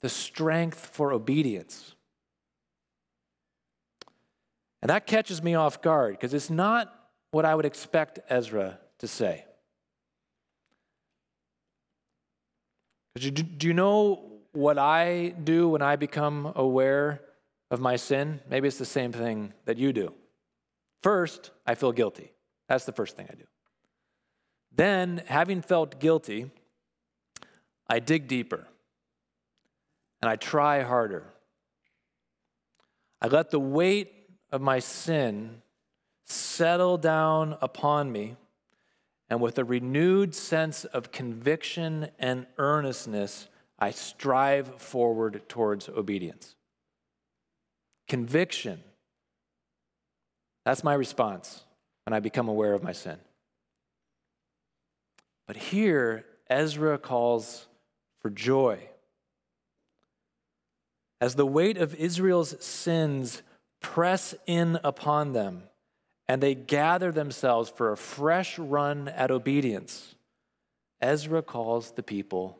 [0.00, 1.94] the strength for obedience.
[4.82, 6.94] And that catches me off guard because it's not
[7.32, 9.44] what I would expect Ezra to say.
[13.14, 17.20] Do you know what I do when I become aware
[17.70, 18.40] of my sin?
[18.48, 20.12] Maybe it's the same thing that you do.
[21.02, 22.32] First, I feel guilty.
[22.68, 23.44] That's the first thing I do.
[24.72, 26.50] Then, having felt guilty,
[27.88, 28.66] I dig deeper
[30.22, 31.24] and I try harder.
[33.20, 34.12] I let the weight
[34.52, 35.62] of my sin
[36.24, 38.36] settle down upon me,
[39.28, 43.48] and with a renewed sense of conviction and earnestness,
[43.80, 46.54] I strive forward towards obedience.
[48.08, 48.82] Conviction.
[50.66, 51.64] That's my response
[52.04, 53.16] when I become aware of my sin.
[55.46, 57.66] But here, Ezra calls
[58.20, 58.78] for joy.
[61.20, 63.42] As the weight of Israel's sins
[63.80, 65.64] press in upon them,
[66.28, 70.14] and they gather themselves for a fresh run at obedience,
[71.00, 72.59] Ezra calls the people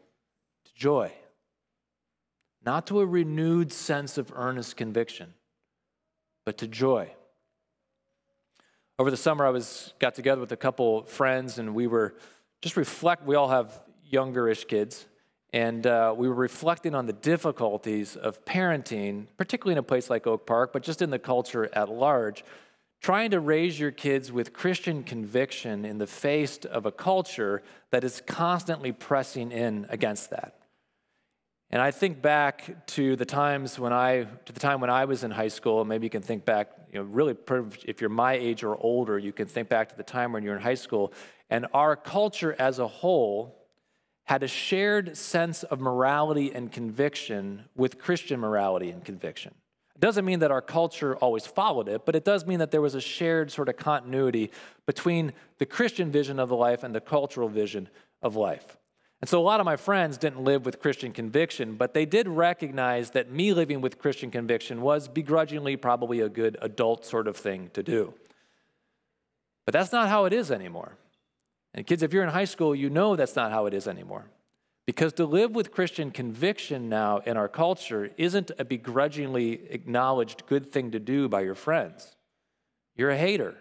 [0.81, 1.12] joy,
[2.64, 5.35] not to a renewed sense of earnest conviction,
[6.47, 7.11] but to joy.
[8.99, 12.14] Over the summer, I was got together with a couple friends, and we were
[12.62, 13.27] just reflect.
[13.27, 13.79] We all have
[14.11, 15.07] youngerish kids,
[15.53, 20.27] and uh, we were reflecting on the difficulties of parenting, particularly in a place like
[20.27, 22.43] Oak Park, but just in the culture at large.
[23.03, 28.03] Trying to raise your kids with Christian conviction in the face of a culture that
[28.03, 30.60] is constantly pressing in against that.
[31.72, 35.22] And I think back to the times when I, to the time when I was
[35.22, 35.85] in high school.
[35.85, 37.37] Maybe you can think back, you know, really,
[37.85, 40.56] if you're my age or older, you can think back to the time when you're
[40.56, 41.12] in high school.
[41.48, 43.56] And our culture as a whole
[44.24, 49.54] had a shared sense of morality and conviction with Christian morality and conviction.
[49.94, 52.80] It doesn't mean that our culture always followed it, but it does mean that there
[52.80, 54.50] was a shared sort of continuity
[54.87, 57.88] between the Christian vision of the life and the cultural vision
[58.22, 58.76] of life.
[59.20, 62.26] And so a lot of my friends didn't live with Christian conviction, but they did
[62.26, 67.37] recognize that me living with Christian conviction was begrudgingly probably a good adult sort of
[67.37, 68.14] thing to do.
[69.66, 70.96] But that's not how it is anymore.
[71.74, 74.24] And kids, if you're in high school, you know that's not how it is anymore.
[74.87, 80.72] Because to live with Christian conviction now in our culture isn't a begrudgingly acknowledged good
[80.72, 82.16] thing to do by your friends.
[82.96, 83.54] You're a hater.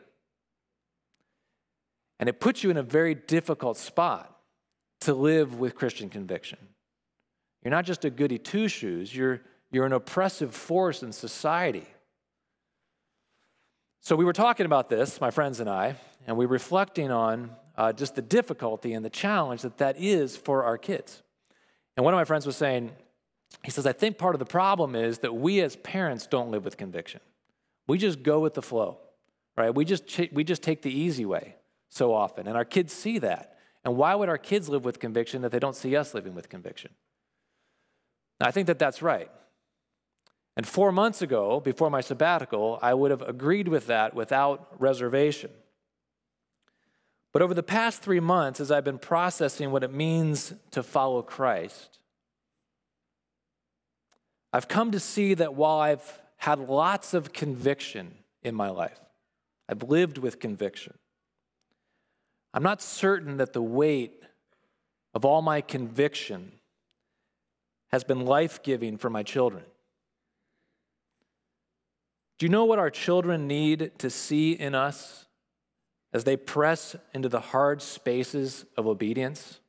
[2.17, 4.38] And it puts you in a very difficult spot
[5.01, 6.59] to live with Christian conviction.
[7.63, 11.88] You're not just a goody two shoes, you're, you're an oppressive force in society.
[14.01, 17.51] So we were talking about this, my friends and I, and we were reflecting on
[17.77, 21.21] uh, just the difficulty and the challenge that that is for our kids.
[21.95, 22.91] And one of my friends was saying,
[23.63, 26.63] he says, I think part of the problem is that we as parents don't live
[26.63, 27.19] with conviction.
[27.88, 28.99] We just go with the flow,
[29.57, 29.73] right?
[29.73, 31.55] We just, ch- we just take the easy way
[31.89, 32.47] so often.
[32.47, 33.57] And our kids see that.
[33.89, 36.47] And why would our kids live with conviction that they don't see us living with
[36.47, 36.91] conviction?
[38.39, 39.32] I think that that's right.
[40.56, 45.49] And four months ago, before my sabbatical, I would have agreed with that without reservation.
[47.34, 51.23] But over the past three months, as I've been processing what it means to follow
[51.23, 51.97] Christ,
[54.54, 58.99] I've come to see that while I've had lots of conviction in my life,
[59.67, 60.98] I've lived with conviction,
[62.53, 64.23] I'm not certain that the weight
[65.13, 66.53] of all my conviction
[67.91, 69.63] has been life giving for my children.
[72.38, 75.25] Do you know what our children need to see in us
[76.13, 79.59] as they press into the hard spaces of obedience,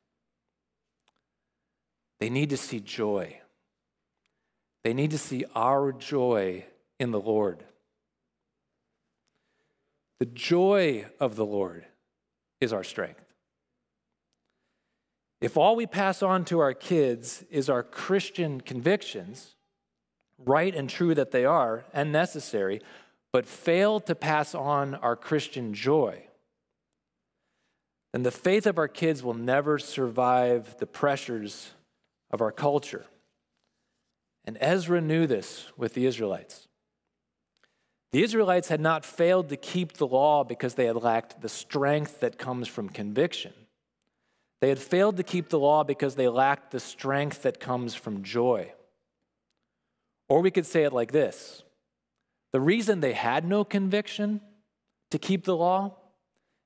[2.19, 3.39] they need to see joy.
[4.83, 6.65] They need to see our joy
[6.99, 7.63] in the Lord.
[10.19, 11.85] The joy of the Lord
[12.61, 13.19] is our strength.
[15.41, 19.55] If all we pass on to our kids is our Christian convictions,
[20.37, 22.79] right and true that they are, and necessary,
[23.33, 26.23] but fail to pass on our Christian joy,
[28.13, 31.71] then the faith of our kids will never survive the pressures
[32.29, 33.05] of our culture.
[34.45, 36.67] And Ezra knew this with the Israelites.
[38.11, 42.19] The Israelites had not failed to keep the law because they had lacked the strength
[42.19, 43.53] that comes from conviction.
[44.59, 48.23] They had failed to keep the law because they lacked the strength that comes from
[48.23, 48.73] joy.
[50.29, 51.63] Or we could say it like this
[52.51, 54.41] the reason they had no conviction
[55.09, 55.95] to keep the law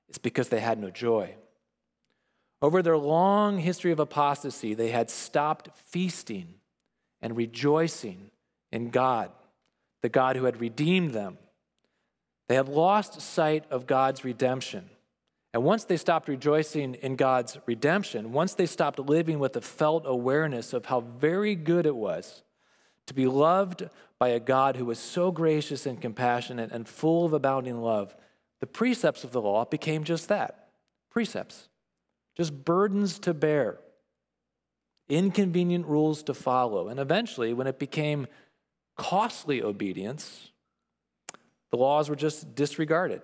[0.08, 1.34] is because they had no joy.
[2.60, 6.54] Over their long history of apostasy, they had stopped feasting
[7.20, 8.30] and rejoicing
[8.72, 9.30] in God,
[10.06, 11.36] the God who had redeemed them.
[12.46, 14.88] They had lost sight of God's redemption.
[15.52, 20.04] And once they stopped rejoicing in God's redemption, once they stopped living with a felt
[20.06, 22.44] awareness of how very good it was
[23.06, 23.90] to be loved
[24.20, 28.14] by a God who was so gracious and compassionate and full of abounding love,
[28.60, 30.68] the precepts of the law became just that
[31.10, 31.68] precepts,
[32.36, 33.80] just burdens to bear,
[35.08, 36.86] inconvenient rules to follow.
[36.86, 38.28] And eventually, when it became
[38.96, 40.50] costly obedience,
[41.70, 43.22] the laws were just disregarded.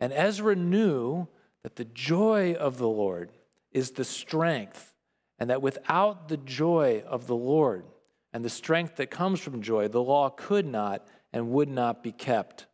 [0.00, 1.28] And Ezra knew
[1.62, 3.30] that the joy of the Lord
[3.72, 4.94] is the strength
[5.38, 7.84] and that without the joy of the Lord
[8.32, 12.12] and the strength that comes from joy, the law could not and would not be
[12.12, 12.66] kept.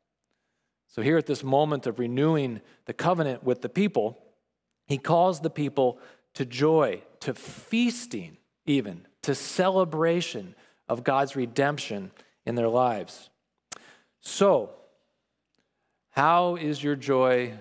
[0.88, 4.18] So, here at this moment of renewing the covenant with the people,
[4.86, 5.98] he calls the people
[6.34, 10.54] to joy, to feasting, even to celebration
[10.88, 12.10] of God's redemption
[12.44, 13.30] in their lives.
[14.20, 14.70] So,
[16.10, 17.54] how is your joy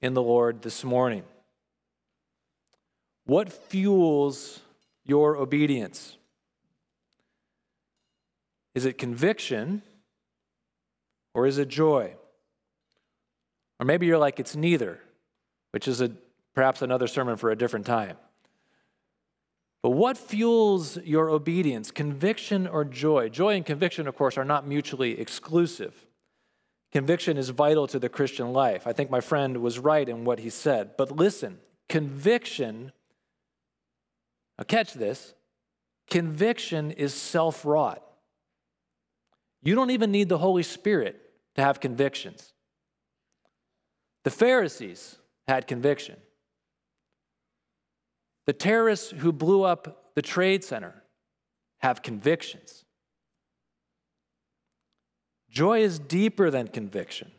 [0.00, 1.24] in the Lord this morning?
[3.24, 4.60] What fuels
[5.04, 6.16] your obedience?
[8.74, 9.82] Is it conviction
[11.34, 12.14] or is it joy?
[13.78, 15.00] Or maybe you're like, it's neither,
[15.72, 16.12] which is a,
[16.54, 18.16] perhaps another sermon for a different time.
[19.82, 23.28] But what fuels your obedience, conviction or joy?
[23.28, 26.06] Joy and conviction, of course, are not mutually exclusive.
[26.92, 28.86] Conviction is vital to the Christian life.
[28.86, 30.96] I think my friend was right in what he said.
[30.96, 32.92] But listen, conviction,
[34.56, 35.34] now catch this,
[36.08, 38.04] conviction is self wrought.
[39.64, 41.20] You don't even need the Holy Spirit
[41.56, 42.52] to have convictions.
[44.22, 45.16] The Pharisees
[45.48, 46.16] had conviction.
[48.46, 51.02] The terrorists who blew up the Trade Center
[51.78, 52.84] have convictions.
[55.50, 57.30] Joy is deeper than conviction.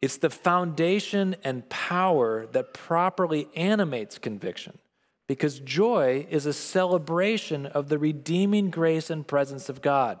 [0.00, 4.78] It's the foundation and power that properly animates conviction
[5.26, 10.20] because joy is a celebration of the redeeming grace and presence of God,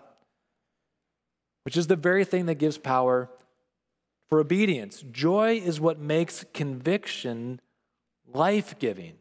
[1.64, 3.28] which is the very thing that gives power
[4.28, 5.04] for obedience.
[5.10, 7.60] Joy is what makes conviction
[8.32, 9.14] life giving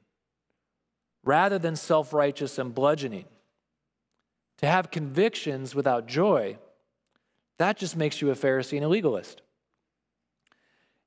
[1.23, 3.25] rather than self righteous and bludgeoning.
[4.59, 6.57] To have convictions without joy,
[7.57, 9.41] that just makes you a Pharisee and a legalist.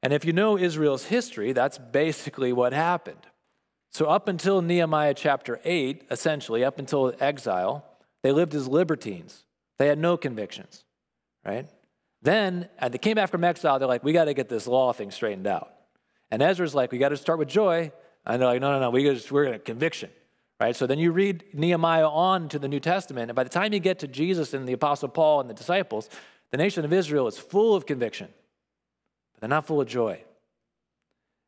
[0.02, 3.26] And if you know Israel's history, that's basically what happened.
[3.90, 7.85] So, up until Nehemiah chapter 8, essentially, up until exile,
[8.22, 9.44] they lived as libertines.
[9.79, 10.85] They had no convictions,
[11.44, 11.66] right?
[12.22, 14.92] Then, and they came back from exile, they're like, we got to get this law
[14.92, 15.72] thing straightened out.
[16.31, 17.92] And Ezra's like, we got to start with joy.
[18.26, 20.10] And they're like, no, no, no, we just, we're going to conviction,
[20.60, 20.74] right?
[20.74, 23.78] So then you read Nehemiah on to the New Testament, and by the time you
[23.78, 26.10] get to Jesus and the Apostle Paul and the disciples,
[26.50, 28.28] the nation of Israel is full of conviction,
[29.32, 30.22] but they're not full of joy.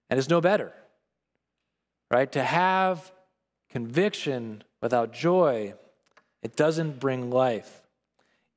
[0.09, 0.73] And it's no better,
[2.11, 2.31] right?
[2.33, 3.13] To have
[3.71, 5.75] conviction without joy,
[6.43, 7.83] it doesn't bring life.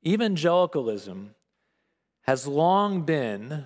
[0.06, 1.34] Evangelicalism
[2.22, 3.64] has long been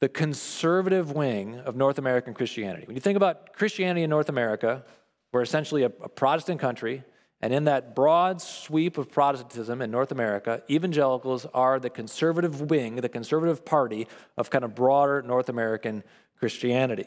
[0.00, 2.86] the conservative wing of North American Christianity.
[2.86, 4.84] When you think about Christianity in North America,
[5.32, 7.04] we're essentially a, a, Protestant country,
[7.42, 12.96] and in that broad sweep of Protestantism in North America, evangelicals are the conservative wing,
[12.96, 16.02] the conservative party of kind of broader North American
[16.38, 17.06] Christianity.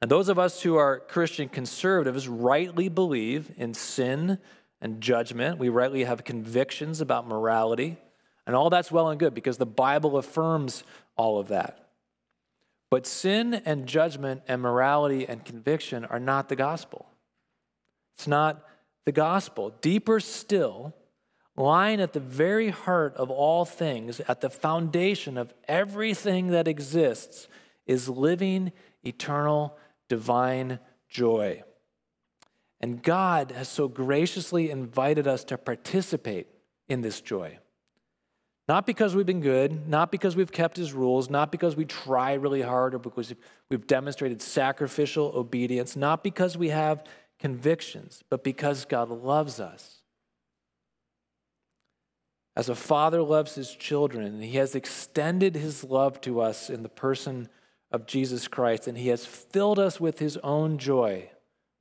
[0.00, 4.38] And those of us who are Christian conservatives rightly believe in sin
[4.80, 5.58] and judgment.
[5.58, 7.98] We rightly have convictions about morality.
[8.48, 10.82] And all that's well and good because the Bible affirms
[11.18, 11.90] all of that.
[12.90, 17.04] But sin and judgment and morality and conviction are not the gospel.
[18.16, 18.64] It's not
[19.04, 19.74] the gospel.
[19.82, 20.94] Deeper still,
[21.56, 27.48] lying at the very heart of all things, at the foundation of everything that exists,
[27.86, 28.72] is living,
[29.04, 29.76] eternal,
[30.08, 30.78] divine
[31.10, 31.62] joy.
[32.80, 36.46] And God has so graciously invited us to participate
[36.88, 37.58] in this joy.
[38.68, 42.34] Not because we've been good, not because we've kept his rules, not because we try
[42.34, 43.34] really hard or because
[43.70, 47.02] we've demonstrated sacrificial obedience, not because we have
[47.38, 50.02] convictions, but because God loves us.
[52.54, 56.88] As a father loves his children, he has extended his love to us in the
[56.88, 57.48] person
[57.90, 61.30] of Jesus Christ, and he has filled us with his own joy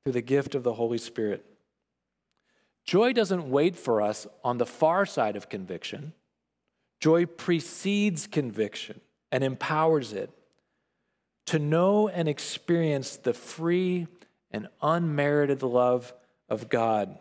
[0.06, 1.44] through the gift of the Holy Spirit.
[2.86, 6.14] Joy doesn't wait for us on the far side of conviction.
[7.00, 10.32] Joy precedes conviction and empowers it
[11.48, 14.08] to know and experience the free
[14.52, 16.14] and unmerited love
[16.50, 17.18] of God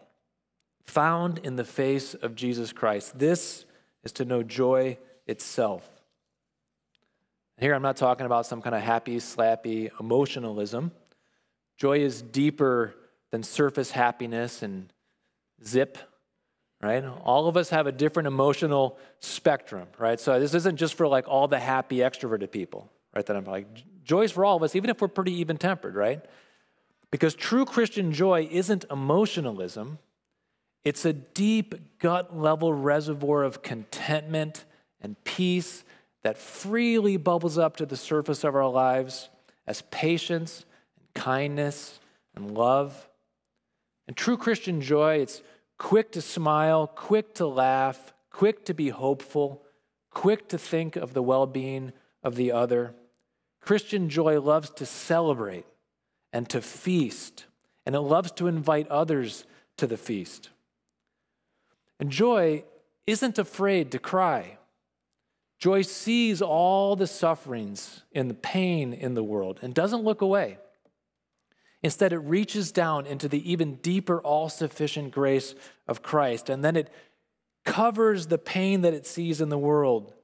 [0.84, 3.18] found in the face of Jesus Christ.
[3.18, 3.64] This
[4.04, 5.88] is to know joy itself.
[7.58, 10.92] Here, I'm not talking about some kind of happy, slappy emotionalism.
[11.78, 12.94] Joy is deeper
[13.30, 14.92] than surface happiness and
[15.64, 15.98] zip
[16.82, 17.04] right?
[17.04, 20.20] All of us have a different emotional spectrum, right?
[20.20, 23.24] So this isn't just for like all the happy extroverted people, right?
[23.24, 23.66] That I'm like,
[24.04, 26.24] joy's for all of us, even if we're pretty even tempered, right?
[27.10, 29.98] Because true Christian joy isn't emotionalism,
[30.84, 34.64] it's a deep gut level reservoir of contentment
[35.00, 35.84] and peace
[36.22, 39.28] that freely bubbles up to the surface of our lives
[39.66, 40.64] as patience
[40.98, 42.00] and kindness
[42.34, 43.08] and love.
[44.06, 45.42] And true Christian joy, it's
[45.78, 49.62] quick to smile, quick to laugh, quick to be hopeful,
[50.10, 52.94] quick to think of the well being of the other.
[53.60, 55.66] Christian joy loves to celebrate
[56.32, 57.46] and to feast,
[57.84, 59.44] and it loves to invite others
[59.76, 60.50] to the feast.
[61.98, 62.64] And joy
[63.06, 64.58] isn't afraid to cry.
[65.58, 70.58] Joy sees all the sufferings and the pain in the world and doesn't look away.
[71.82, 75.54] Instead, it reaches down into the even deeper, all sufficient grace
[75.86, 76.90] of Christ, and then it
[77.64, 80.14] covers the pain that it sees in the world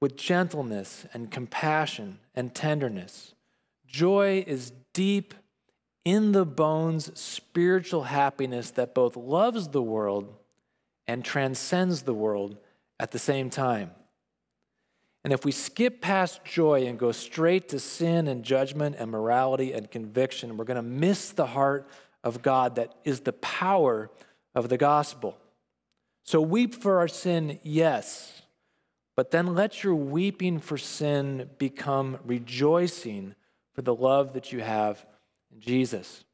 [0.00, 3.34] with gentleness and compassion and tenderness.
[3.86, 5.34] Joy is deep
[6.04, 10.34] in the bones spiritual happiness that both loves the world
[11.06, 12.58] and transcends the world
[12.98, 13.90] at the same time.
[15.24, 19.72] And if we skip past joy and go straight to sin and judgment and morality
[19.72, 21.88] and conviction, we're going to miss the heart
[22.22, 24.10] of God that is the power
[24.54, 25.38] of the gospel.
[26.24, 28.42] So weep for our sin, yes,
[29.16, 33.34] but then let your weeping for sin become rejoicing
[33.74, 35.04] for the love that you have
[35.52, 36.24] in Jesus.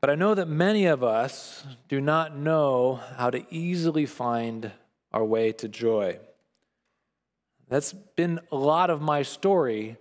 [0.00, 4.70] But I know that many of us do not know how to easily find
[5.12, 6.18] our way to joy.
[7.68, 9.96] That's been a lot of my story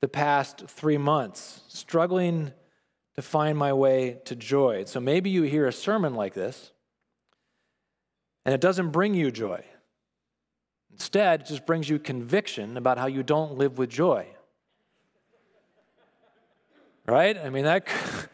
[0.00, 2.52] the past three months, struggling
[3.14, 4.84] to find my way to joy.
[4.84, 6.72] So maybe you hear a sermon like this,
[8.46, 9.62] and it doesn't bring you joy.
[10.92, 14.26] Instead, it just brings you conviction about how you don't live with joy.
[17.06, 17.36] Right?
[17.36, 17.86] I mean, that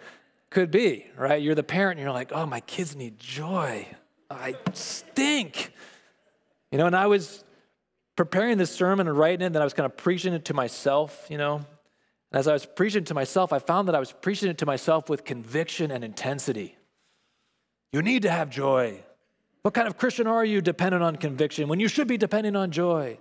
[0.50, 1.42] could be, right?
[1.42, 3.86] You're the parent and you're like, oh, my kids need joy.
[4.30, 5.72] I stink.
[6.70, 7.44] You know, and I was
[8.16, 11.26] preparing this sermon and writing it, then I was kind of preaching it to myself,
[11.28, 11.56] you know.
[11.56, 14.66] And as I was preaching to myself, I found that I was preaching it to
[14.66, 16.76] myself with conviction and intensity.
[17.92, 19.04] You need to have joy.
[19.62, 22.70] What kind of Christian are you dependent on conviction when you should be depending on
[22.70, 23.18] joy?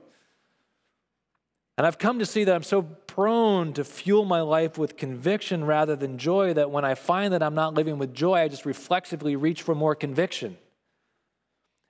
[1.78, 5.66] And I've come to see that I'm so prone to fuel my life with conviction
[5.66, 8.66] rather than joy that when I find that I'm not living with joy, I just
[8.66, 10.58] reflexively reach for more conviction.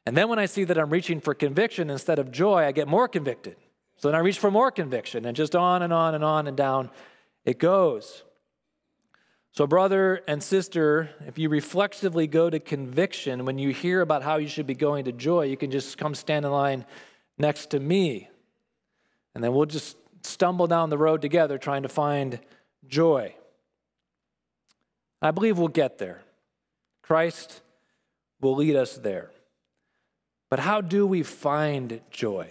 [0.05, 2.87] And then when I see that I'm reaching for conviction instead of joy, I get
[2.87, 3.55] more convicted.
[3.97, 6.57] So then I reach for more conviction, and just on and on and on and
[6.57, 6.91] down
[7.45, 8.23] it goes.
[9.51, 14.35] So, brother and sister, if you reflexively go to conviction when you hear about how
[14.35, 16.85] you should be going to joy, you can just come stand in line
[17.37, 18.29] next to me.
[19.33, 22.39] And then we'll just stumble down the road together trying to find
[22.87, 23.33] joy.
[25.21, 26.21] I believe we'll get there.
[27.01, 27.61] Christ
[28.41, 29.31] will lead us there.
[30.55, 32.47] But how do we find joy?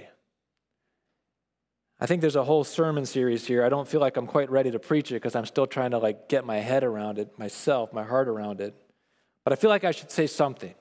[1.98, 3.64] I think there's a whole sermon series here.
[3.64, 5.98] I don't feel like I'm quite ready to preach it because I'm still trying to
[5.98, 8.74] like get my head around it myself, my heart around it.
[9.42, 10.74] But I feel like I should say something.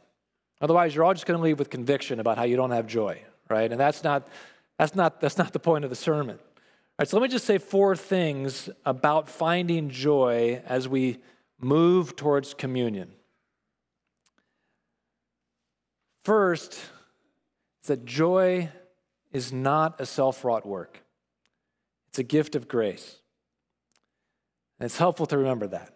[0.60, 3.22] Otherwise, you're all just going to leave with conviction about how you don't have joy,
[3.50, 3.72] right?
[3.72, 4.28] And that's not
[4.78, 6.36] that's not that's not the point of the sermon.
[6.36, 11.20] All right, so let me just say four things about finding joy as we
[11.58, 13.14] move towards communion.
[16.26, 16.80] First,
[17.88, 18.70] that joy
[19.32, 21.04] is not a self wrought work,
[22.10, 23.20] it's a gift of grace.
[24.80, 25.94] And it's helpful to remember that.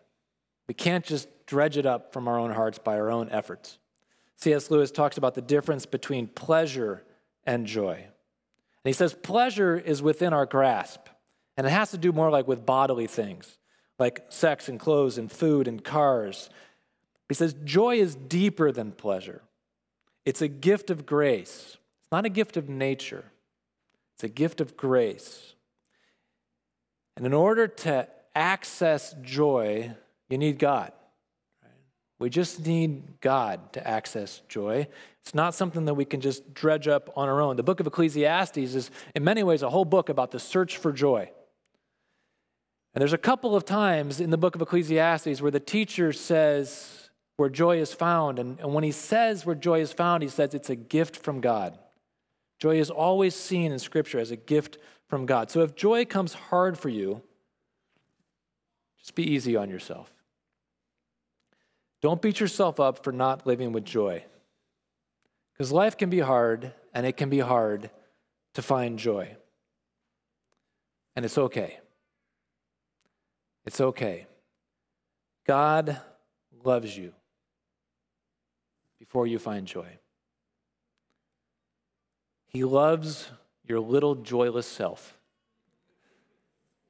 [0.68, 3.80] We can't just dredge it up from our own hearts by our own efforts.
[4.38, 4.70] C.S.
[4.70, 7.04] Lewis talks about the difference between pleasure
[7.46, 7.96] and joy.
[7.96, 11.02] And he says pleasure is within our grasp,
[11.56, 13.58] and it has to do more like with bodily things,
[13.98, 16.50] like sex and clothes and food and cars.
[17.28, 19.42] He says joy is deeper than pleasure.
[20.28, 21.78] It's a gift of grace.
[22.02, 23.24] It's not a gift of nature,
[24.14, 25.54] it's a gift of grace.
[27.16, 29.96] And in order to access joy,
[30.30, 30.92] you need God.
[32.20, 34.88] We just need God to access joy.
[35.22, 37.56] It's not something that we can just dredge up on our own.
[37.56, 40.92] The book of Ecclesiastes is, in many ways, a whole book about the search for
[40.92, 41.32] joy.
[42.94, 47.07] And there's a couple of times in the book of Ecclesiastes where the teacher says,
[47.38, 48.40] where joy is found.
[48.40, 51.40] And, and when he says where joy is found, he says it's a gift from
[51.40, 51.78] God.
[52.60, 55.50] Joy is always seen in Scripture as a gift from God.
[55.52, 57.22] So if joy comes hard for you,
[59.00, 60.12] just be easy on yourself.
[62.02, 64.26] Don't beat yourself up for not living with joy.
[65.54, 67.90] Because life can be hard, and it can be hard
[68.54, 69.36] to find joy.
[71.16, 71.80] And it's okay.
[73.66, 74.28] It's okay.
[75.48, 76.00] God
[76.64, 77.14] loves you
[79.08, 79.88] before you find joy.
[82.47, 83.32] He loves
[83.66, 85.18] your little joyless self.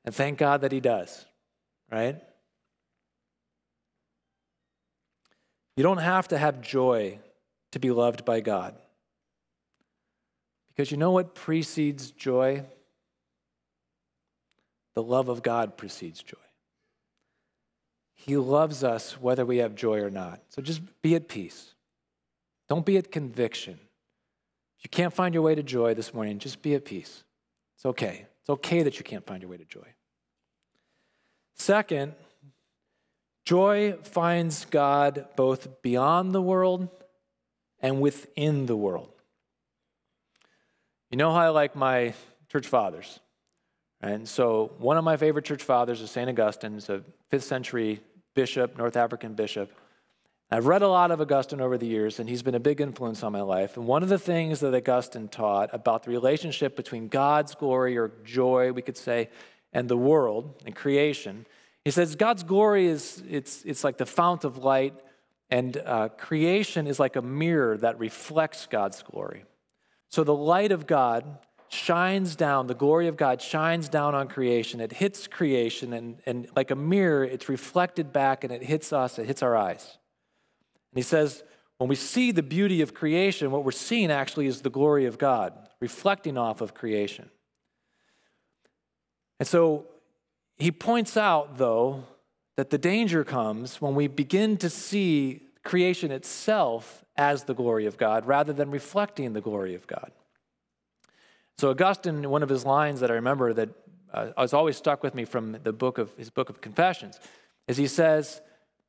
[0.03, 1.25] And thank God that He does,
[1.91, 2.19] right?
[5.75, 7.19] You don't have to have joy
[7.71, 8.75] to be loved by God.
[10.69, 12.65] Because you know what precedes joy?
[14.95, 16.37] The love of God precedes joy.
[18.15, 20.41] He loves us whether we have joy or not.
[20.49, 21.75] So just be at peace.
[22.67, 23.79] Don't be at conviction.
[24.77, 27.23] If you can't find your way to joy this morning, just be at peace.
[27.75, 28.25] It's okay.
[28.41, 29.87] It's okay that you can't find your way to joy.
[31.55, 32.13] Second,
[33.45, 36.89] joy finds God both beyond the world
[37.79, 39.09] and within the world.
[41.09, 42.13] You know how I like my
[42.49, 43.19] church fathers?
[44.01, 46.29] And so, one of my favorite church fathers is St.
[46.29, 46.73] Augustine.
[46.73, 48.01] He's a fifth century
[48.35, 49.71] bishop, North African bishop.
[50.49, 53.21] I've read a lot of Augustine over the years, and he's been a big influence
[53.21, 53.75] on my life.
[53.75, 58.13] And one of the things that Augustine taught about the relationship between God's glory or
[58.23, 59.29] joy, we could say,
[59.73, 61.45] and the world and creation,
[61.83, 64.93] he says God's glory is it's, it's like the fount of light,
[65.49, 69.43] and uh, creation is like a mirror that reflects God's glory.
[70.09, 74.79] So the light of God shines down, the glory of God shines down on creation.
[74.79, 79.19] It hits creation, and, and like a mirror, it's reflected back and it hits us,
[79.19, 79.97] it hits our eyes.
[80.91, 81.43] And he says,
[81.77, 85.17] when we see the beauty of creation, what we're seeing actually is the glory of
[85.17, 87.29] God reflecting off of creation.
[89.39, 89.85] And so
[90.57, 92.03] he points out, though,
[92.55, 97.97] that the danger comes when we begin to see creation itself as the glory of
[97.97, 100.11] God rather than reflecting the glory of God.
[101.57, 103.69] So Augustine, one of his lines that I remember that
[104.13, 107.19] uh, always stuck with me from the book of his book of Confessions,
[107.67, 108.41] is he says,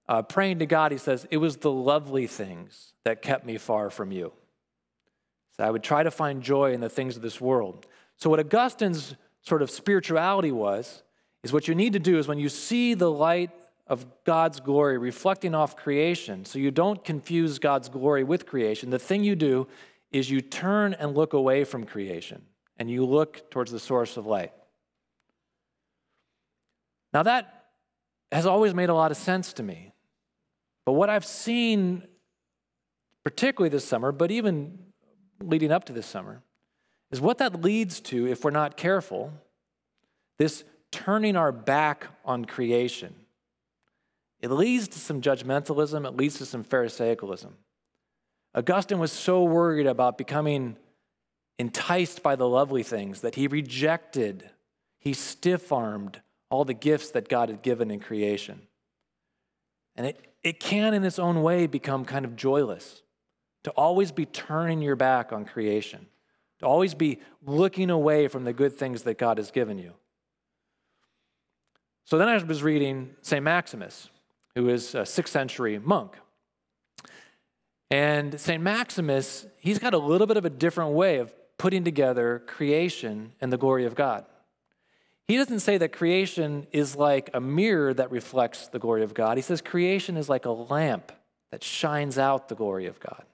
[0.09, 3.91] uh, praying to God, he says, "It was the lovely things that kept me far
[3.91, 4.33] from you."
[5.57, 7.87] So I would try to find joy in the things of this world.
[8.17, 11.03] So what Augustine's sort of spirituality was
[11.43, 13.51] is what you need to do is when you see the light
[13.87, 18.91] of God's glory reflecting off creation, so you don't confuse God's glory with creation.
[18.91, 19.67] The thing you do
[20.13, 22.43] is you turn and look away from creation
[22.79, 24.53] and you look towards the source of light.
[27.13, 27.71] Now, that
[28.31, 29.93] has always made a lot of sense to me.
[30.89, 32.03] But what I've seen,
[33.23, 34.79] particularly this summer, but even
[35.39, 36.41] leading up to this summer,
[37.11, 39.31] is what that leads to if we're not careful
[40.39, 43.15] this turning our back on creation.
[44.41, 47.53] It leads to some judgmentalism, it leads to some Pharisaicalism.
[48.55, 50.79] Augustine was so worried about becoming
[51.59, 54.49] enticed by the lovely things that he rejected,
[54.97, 58.63] he stiff armed all the gifts that God had given in creation.
[59.95, 63.03] And it, it can, in its own way, become kind of joyless
[63.65, 66.07] to always be turning your back on creation,
[66.61, 69.95] to always be looking away from the good things that God has given you.
[72.05, 73.43] So then I was reading St.
[73.43, 74.09] Maximus,
[74.55, 76.17] who is a sixth century monk.
[77.91, 78.63] And St.
[78.63, 83.53] Maximus, he's got a little bit of a different way of putting together creation and
[83.53, 84.25] the glory of God.
[85.29, 89.37] He doesn't say that creation is like a mirror that reflects the glory of God.
[89.37, 91.13] He says creation is like a lamp
[91.51, 93.25] that shines out the glory of God.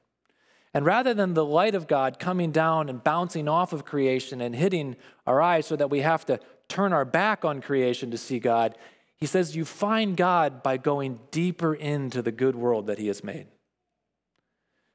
[0.75, 4.57] And rather than the light of God coming down and bouncing off of creation and
[4.57, 8.41] hitting our eyes so that we have to turn our back on creation to see
[8.41, 8.77] God,
[9.17, 13.23] he says you find God by going deeper into the good world that he has
[13.23, 13.47] made.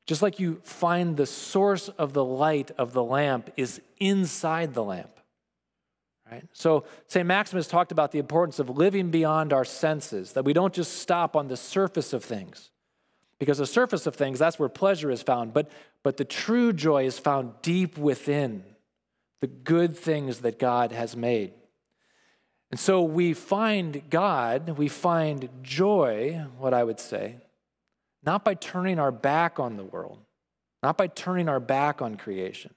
[0.06, 4.84] Just like you find the source of the light of the lamp is inside the
[4.84, 5.19] lamp.
[6.32, 6.46] Right?
[6.54, 7.26] So, St.
[7.26, 11.36] Maximus talked about the importance of living beyond our senses, that we don't just stop
[11.36, 12.70] on the surface of things.
[13.40, 15.54] Because the surface of things, that's where pleasure is found.
[15.54, 15.72] But,
[16.04, 18.64] but the true joy is found deep within
[19.40, 21.54] the good things that God has made.
[22.72, 27.38] And so we find God, we find joy, what I would say,
[28.24, 30.20] not by turning our back on the world,
[30.84, 32.74] not by turning our back on creation.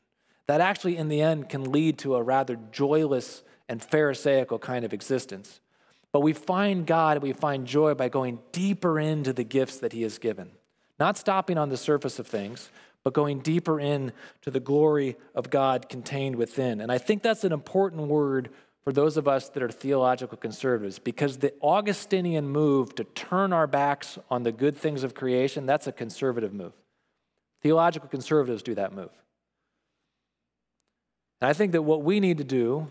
[0.46, 4.92] That actually, in the end, can lead to a rather joyless and Pharisaical kind of
[4.92, 5.60] existence.
[6.10, 10.02] But we find God, we find joy by going deeper into the gifts that He
[10.02, 10.50] has given.
[10.98, 12.70] Not stopping on the surface of things,
[13.02, 14.12] but going deeper in
[14.42, 16.80] to the glory of God contained within.
[16.80, 18.50] And I think that's an important word
[18.84, 23.66] for those of us that are theological conservatives because the Augustinian move to turn our
[23.66, 26.72] backs on the good things of creation, that's a conservative move.
[27.62, 29.10] Theological conservatives do that move.
[31.42, 32.86] And I think that what we need to do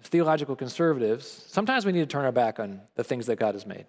[0.00, 3.56] as theological conservatives, sometimes we need to turn our back on the things that God
[3.56, 3.86] has made.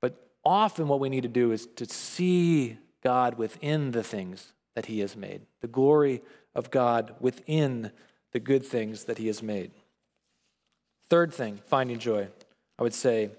[0.00, 4.86] But often what we need to do is to see God within the things that
[4.86, 6.22] He has made, the glory
[6.56, 7.92] of God within
[8.32, 9.70] the good things that He has made.
[11.08, 12.26] Third thing, finding joy,
[12.80, 13.30] I would say,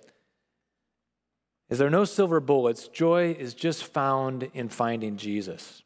[1.70, 2.88] is there are no silver bullets.
[2.88, 5.84] Joy is just found in finding Jesus.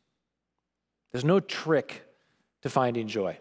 [1.12, 2.04] There's no trick
[2.62, 3.40] to finding joy.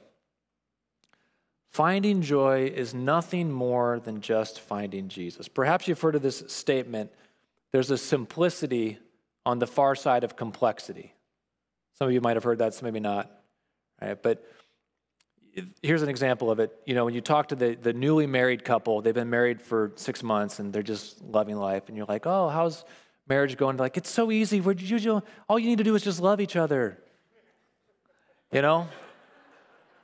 [1.76, 5.46] Finding joy is nothing more than just finding Jesus.
[5.46, 7.10] Perhaps you've heard of this statement
[7.70, 8.96] there's a simplicity
[9.44, 11.14] on the far side of complexity.
[11.98, 13.30] Some of you might have heard that, some maybe not.
[14.00, 14.16] Right?
[14.22, 14.42] But
[15.82, 16.74] here's an example of it.
[16.86, 19.92] You know, when you talk to the, the newly married couple, they've been married for
[19.96, 22.86] six months and they're just loving life, and you're like, oh, how's
[23.28, 23.76] marriage going?
[23.76, 24.62] They're like, it's so easy.
[24.64, 26.96] You, all you need to do is just love each other.
[28.50, 28.88] You know?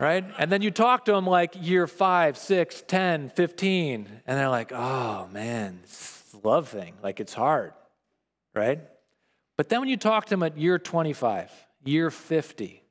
[0.03, 0.25] Right?
[0.37, 4.73] And then you talk to them like year five, six, 10, 15, and they're like,
[4.73, 5.79] oh man,
[6.43, 6.95] love thing.
[7.05, 7.73] Like it's hard,
[8.53, 8.81] right?
[9.57, 11.53] But then when you talk to them at year 25,
[11.85, 12.83] year 50,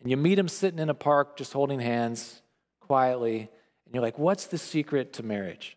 [0.00, 2.42] and you meet them sitting in a park just holding hands
[2.78, 3.50] quietly,
[3.84, 5.76] and you're like, what's the secret to marriage?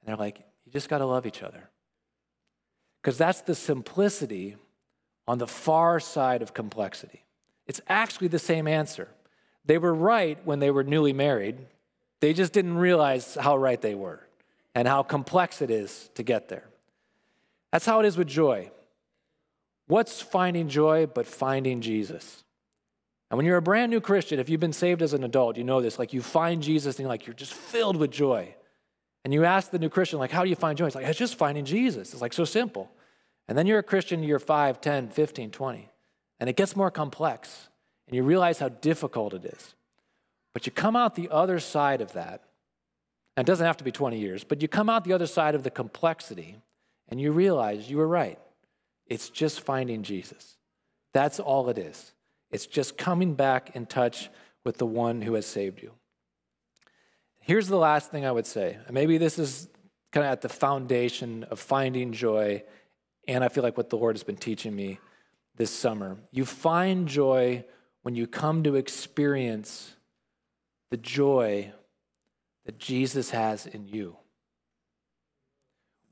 [0.00, 1.70] And they're like, you just got to love each other.
[3.00, 4.56] Because that's the simplicity
[5.28, 7.22] on the far side of complexity.
[7.68, 9.08] It's actually the same answer.
[9.64, 11.58] They were right when they were newly married.
[12.20, 14.20] They just didn't realize how right they were
[14.74, 16.64] and how complex it is to get there.
[17.72, 18.70] That's how it is with joy.
[19.86, 22.44] What's finding joy but finding Jesus?
[23.30, 25.64] And when you're a brand new Christian, if you've been saved as an adult, you
[25.64, 25.98] know this.
[25.98, 28.54] Like you find Jesus and you're like, you're just filled with joy.
[29.24, 30.86] And you ask the new Christian, like, how do you find joy?
[30.86, 32.12] It's like, it's just finding Jesus.
[32.12, 32.90] It's like so simple.
[33.48, 35.90] And then you're a Christian, you're 5, 10, 15, 20.
[36.40, 37.68] And it gets more complex
[38.10, 39.74] and you realize how difficult it is.
[40.52, 42.42] But you come out the other side of that,
[43.36, 45.54] and it doesn't have to be 20 years, but you come out the other side
[45.54, 46.56] of the complexity
[47.08, 48.36] and you realize you were right.
[49.06, 50.56] It's just finding Jesus.
[51.12, 52.12] That's all it is.
[52.50, 54.28] It's just coming back in touch
[54.64, 55.92] with the one who has saved you.
[57.38, 58.78] Here's the last thing I would say.
[58.90, 59.68] Maybe this is
[60.10, 62.64] kind of at the foundation of finding joy,
[63.28, 64.98] and I feel like what the Lord has been teaching me
[65.56, 66.16] this summer.
[66.32, 67.64] You find joy
[68.02, 69.94] when you come to experience
[70.90, 71.72] the joy
[72.64, 74.16] that Jesus has in you.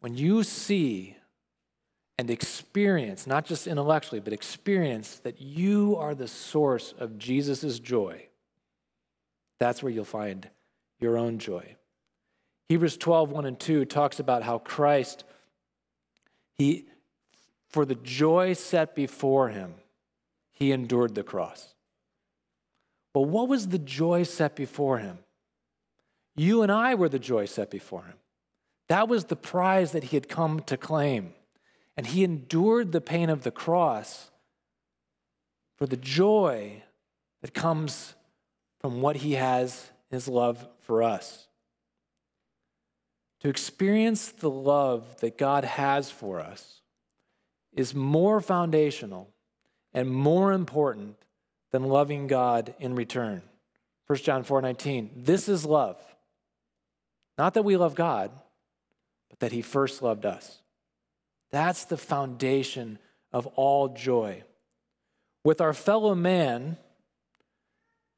[0.00, 1.16] When you see
[2.18, 8.26] and experience, not just intellectually, but experience that you are the source of Jesus' joy,
[9.58, 10.48] that's where you'll find
[11.00, 11.76] your own joy.
[12.68, 15.24] Hebrews 12, 1 and 2 talks about how Christ,
[16.58, 16.86] he,
[17.68, 19.74] for the joy set before him,
[20.52, 21.74] he endured the cross.
[23.18, 25.18] But what was the joy set before him?
[26.36, 28.14] You and I were the joy set before him.
[28.86, 31.34] That was the prize that he had come to claim.
[31.96, 34.30] And he endured the pain of the cross
[35.76, 36.84] for the joy
[37.42, 38.14] that comes
[38.78, 41.48] from what he has his love for us.
[43.40, 46.82] To experience the love that God has for us
[47.72, 49.28] is more foundational
[49.92, 51.16] and more important
[51.70, 53.42] than loving God in return.
[54.06, 55.10] 1 John 4 19.
[55.16, 55.96] This is love.
[57.36, 58.30] Not that we love God,
[59.28, 60.58] but that He first loved us.
[61.50, 62.98] That's the foundation
[63.32, 64.44] of all joy.
[65.44, 66.76] With our fellow man,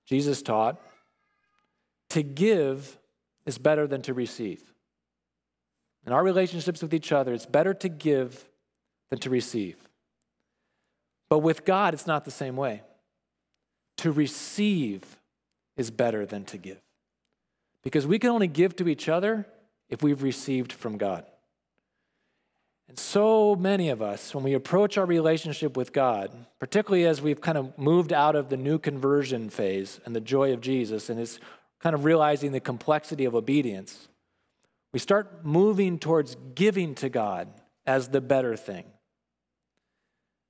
[0.06, 0.80] Jesus taught,
[2.10, 2.98] to give
[3.46, 4.62] is better than to receive.
[6.06, 8.48] In our relationships with each other, it's better to give
[9.10, 9.76] than to receive.
[11.28, 12.82] But with God, it's not the same way.
[14.00, 15.02] To receive
[15.76, 16.80] is better than to give.
[17.82, 19.46] Because we can only give to each other
[19.90, 21.26] if we've received from God.
[22.88, 27.42] And so many of us, when we approach our relationship with God, particularly as we've
[27.42, 31.20] kind of moved out of the new conversion phase and the joy of Jesus, and
[31.20, 31.38] it's
[31.78, 34.08] kind of realizing the complexity of obedience,
[34.92, 37.48] we start moving towards giving to God
[37.86, 38.86] as the better thing.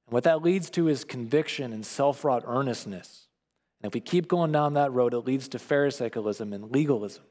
[0.07, 3.26] And what that leads to is conviction and self wrought earnestness.
[3.80, 7.24] And if we keep going down that road, it leads to Pharisaicalism and legalism.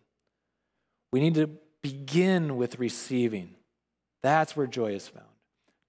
[1.12, 1.50] We need to
[1.82, 3.56] begin with receiving.
[4.22, 5.26] That's where joy is found.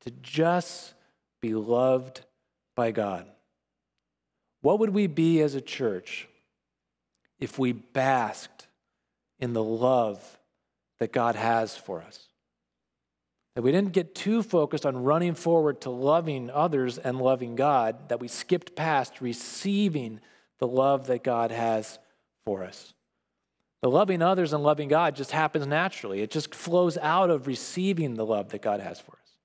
[0.02, 0.94] To just
[1.40, 2.24] be loved
[2.76, 3.26] by God.
[4.62, 6.28] What would we be as a church
[7.38, 8.66] if we basked
[9.38, 10.38] in the love
[10.98, 12.28] that God has for us?
[13.54, 18.10] That we didn't get too focused on running forward to loving others and loving God,
[18.10, 20.20] that we skipped past receiving
[20.60, 21.98] the love that God has
[22.44, 22.94] for us.
[23.82, 26.20] The loving others and loving God just happens naturally.
[26.20, 29.36] It just flows out of receiving the love that God has for us.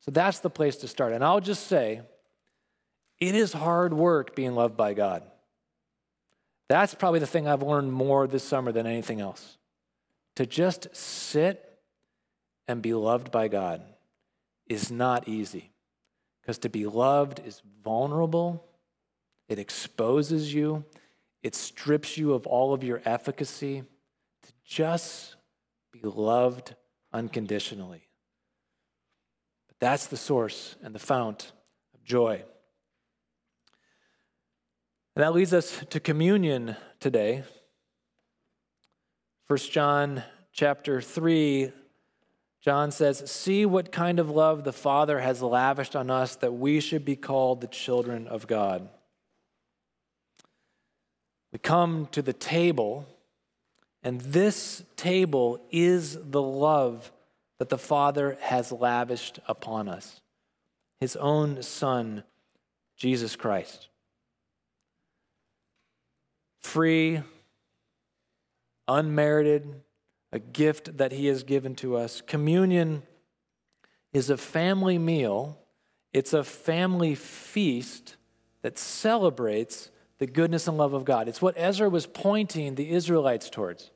[0.00, 1.12] So that's the place to start.
[1.12, 2.00] And I'll just say,
[3.20, 5.22] it is hard work being loved by God.
[6.68, 9.58] That's probably the thing I've learned more this summer than anything else.
[10.36, 11.78] To just sit
[12.66, 13.82] and be loved by God.
[14.66, 15.70] is not easy.
[16.40, 18.64] Because to be loved is vulnerable,
[19.52, 20.82] it exposes you,
[21.42, 23.82] it strips you of all of your efficacy.
[24.44, 25.36] To just
[25.92, 26.74] be loved
[27.12, 28.08] unconditionally.
[29.68, 31.52] But that's the source and the fount
[31.94, 32.42] of joy.
[35.14, 37.44] And that leads us to communion today.
[39.48, 40.22] 1 John
[40.52, 41.72] chapter 3
[42.62, 46.78] John says, See what kind of love the Father has lavished on us that we
[46.80, 48.88] should be called the children of God.
[51.52, 53.06] We come to the table,
[54.02, 57.12] and this table is the love
[57.58, 60.20] that the Father has lavished upon us
[60.98, 62.24] His own Son,
[62.96, 63.88] Jesus Christ.
[66.58, 67.22] Free,
[68.88, 69.82] unmerited,
[70.32, 72.22] a gift that He has given to us.
[72.22, 73.02] Communion
[74.12, 75.58] is a family meal,
[76.14, 78.16] it's a family feast
[78.62, 79.91] that celebrates
[80.22, 81.26] the goodness and love of God.
[81.26, 83.86] It's what Ezra was pointing the Israelites towards.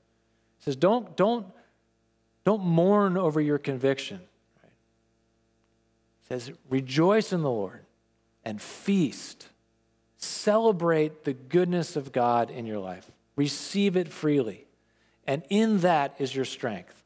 [0.58, 1.46] He says, Don't, don't,
[2.42, 4.18] don't mourn over your conviction.
[6.22, 7.86] He says, Rejoice in the Lord
[8.44, 9.50] and feast.
[10.16, 13.08] Celebrate the goodness of God in your life.
[13.36, 14.66] Receive it freely.
[15.28, 17.04] And in that is your strength.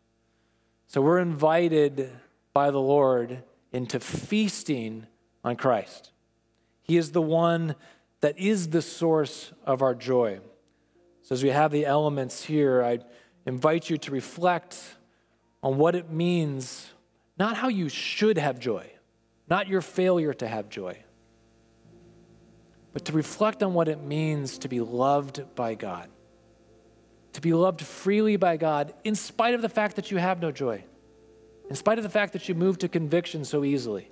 [0.86, 2.10] So we're invited
[2.54, 5.06] by the Lord into feasting
[5.44, 6.10] on Christ.
[6.80, 7.74] He is the one
[8.20, 10.40] that is the source of our joy.
[11.22, 13.00] So as we have the elements here, I
[13.46, 14.78] invite you to reflect
[15.62, 16.90] on what it means,
[17.38, 18.90] not how you should have joy,
[19.48, 21.02] not your failure to have joy,
[22.92, 26.08] but to reflect on what it means to be loved by God
[27.32, 30.50] to be loved freely by God in spite of the fact that you have no
[30.50, 30.84] joy,
[31.68, 34.10] in spite of the fact that you move to conviction so easily.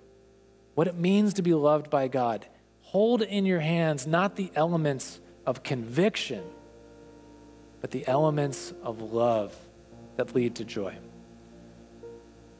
[0.74, 2.46] What it means to be loved by God.
[2.88, 6.42] Hold in your hands not the elements of conviction,
[7.82, 9.54] but the elements of love
[10.16, 10.96] that lead to joy.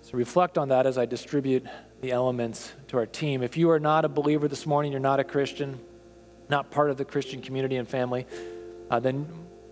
[0.03, 1.65] So reflect on that as I distribute
[2.03, 3.43] the elements to our team.
[3.43, 5.81] If you are not a believer this morning, you're not a Christian,
[6.51, 8.27] not part of the Christian community and family,
[8.91, 9.27] uh, then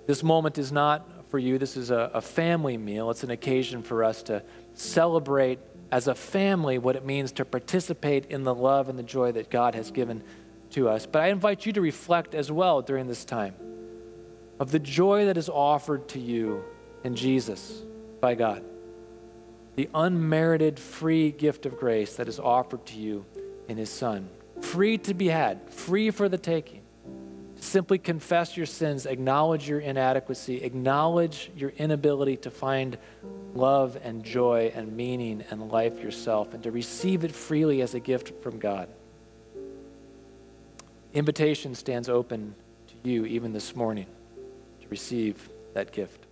[0.06, 1.58] this moment is not for you.
[1.58, 3.10] This is a, a family meal.
[3.10, 4.42] It's an occasion for us to
[4.72, 5.58] celebrate
[5.92, 9.50] as a family what it means to participate in the love and the joy that
[9.50, 10.24] God has given
[10.70, 11.06] to us.
[11.06, 13.54] But I invite you to reflect as well during this time
[14.58, 16.64] of the joy that is offered to you
[17.04, 17.82] in Jesus
[18.20, 18.64] by God.
[19.76, 23.26] The unmerited free gift of grace that is offered to you
[23.68, 24.28] in His Son.
[24.62, 26.82] Free to be had, free for the taking.
[27.56, 32.98] Simply confess your sins, acknowledge your inadequacy, acknowledge your inability to find
[33.54, 38.00] love and joy and meaning and life yourself, and to receive it freely as a
[38.00, 38.88] gift from God.
[41.16, 42.54] Invitation stands open
[42.88, 44.04] to you even this morning
[44.82, 46.25] to receive that gift.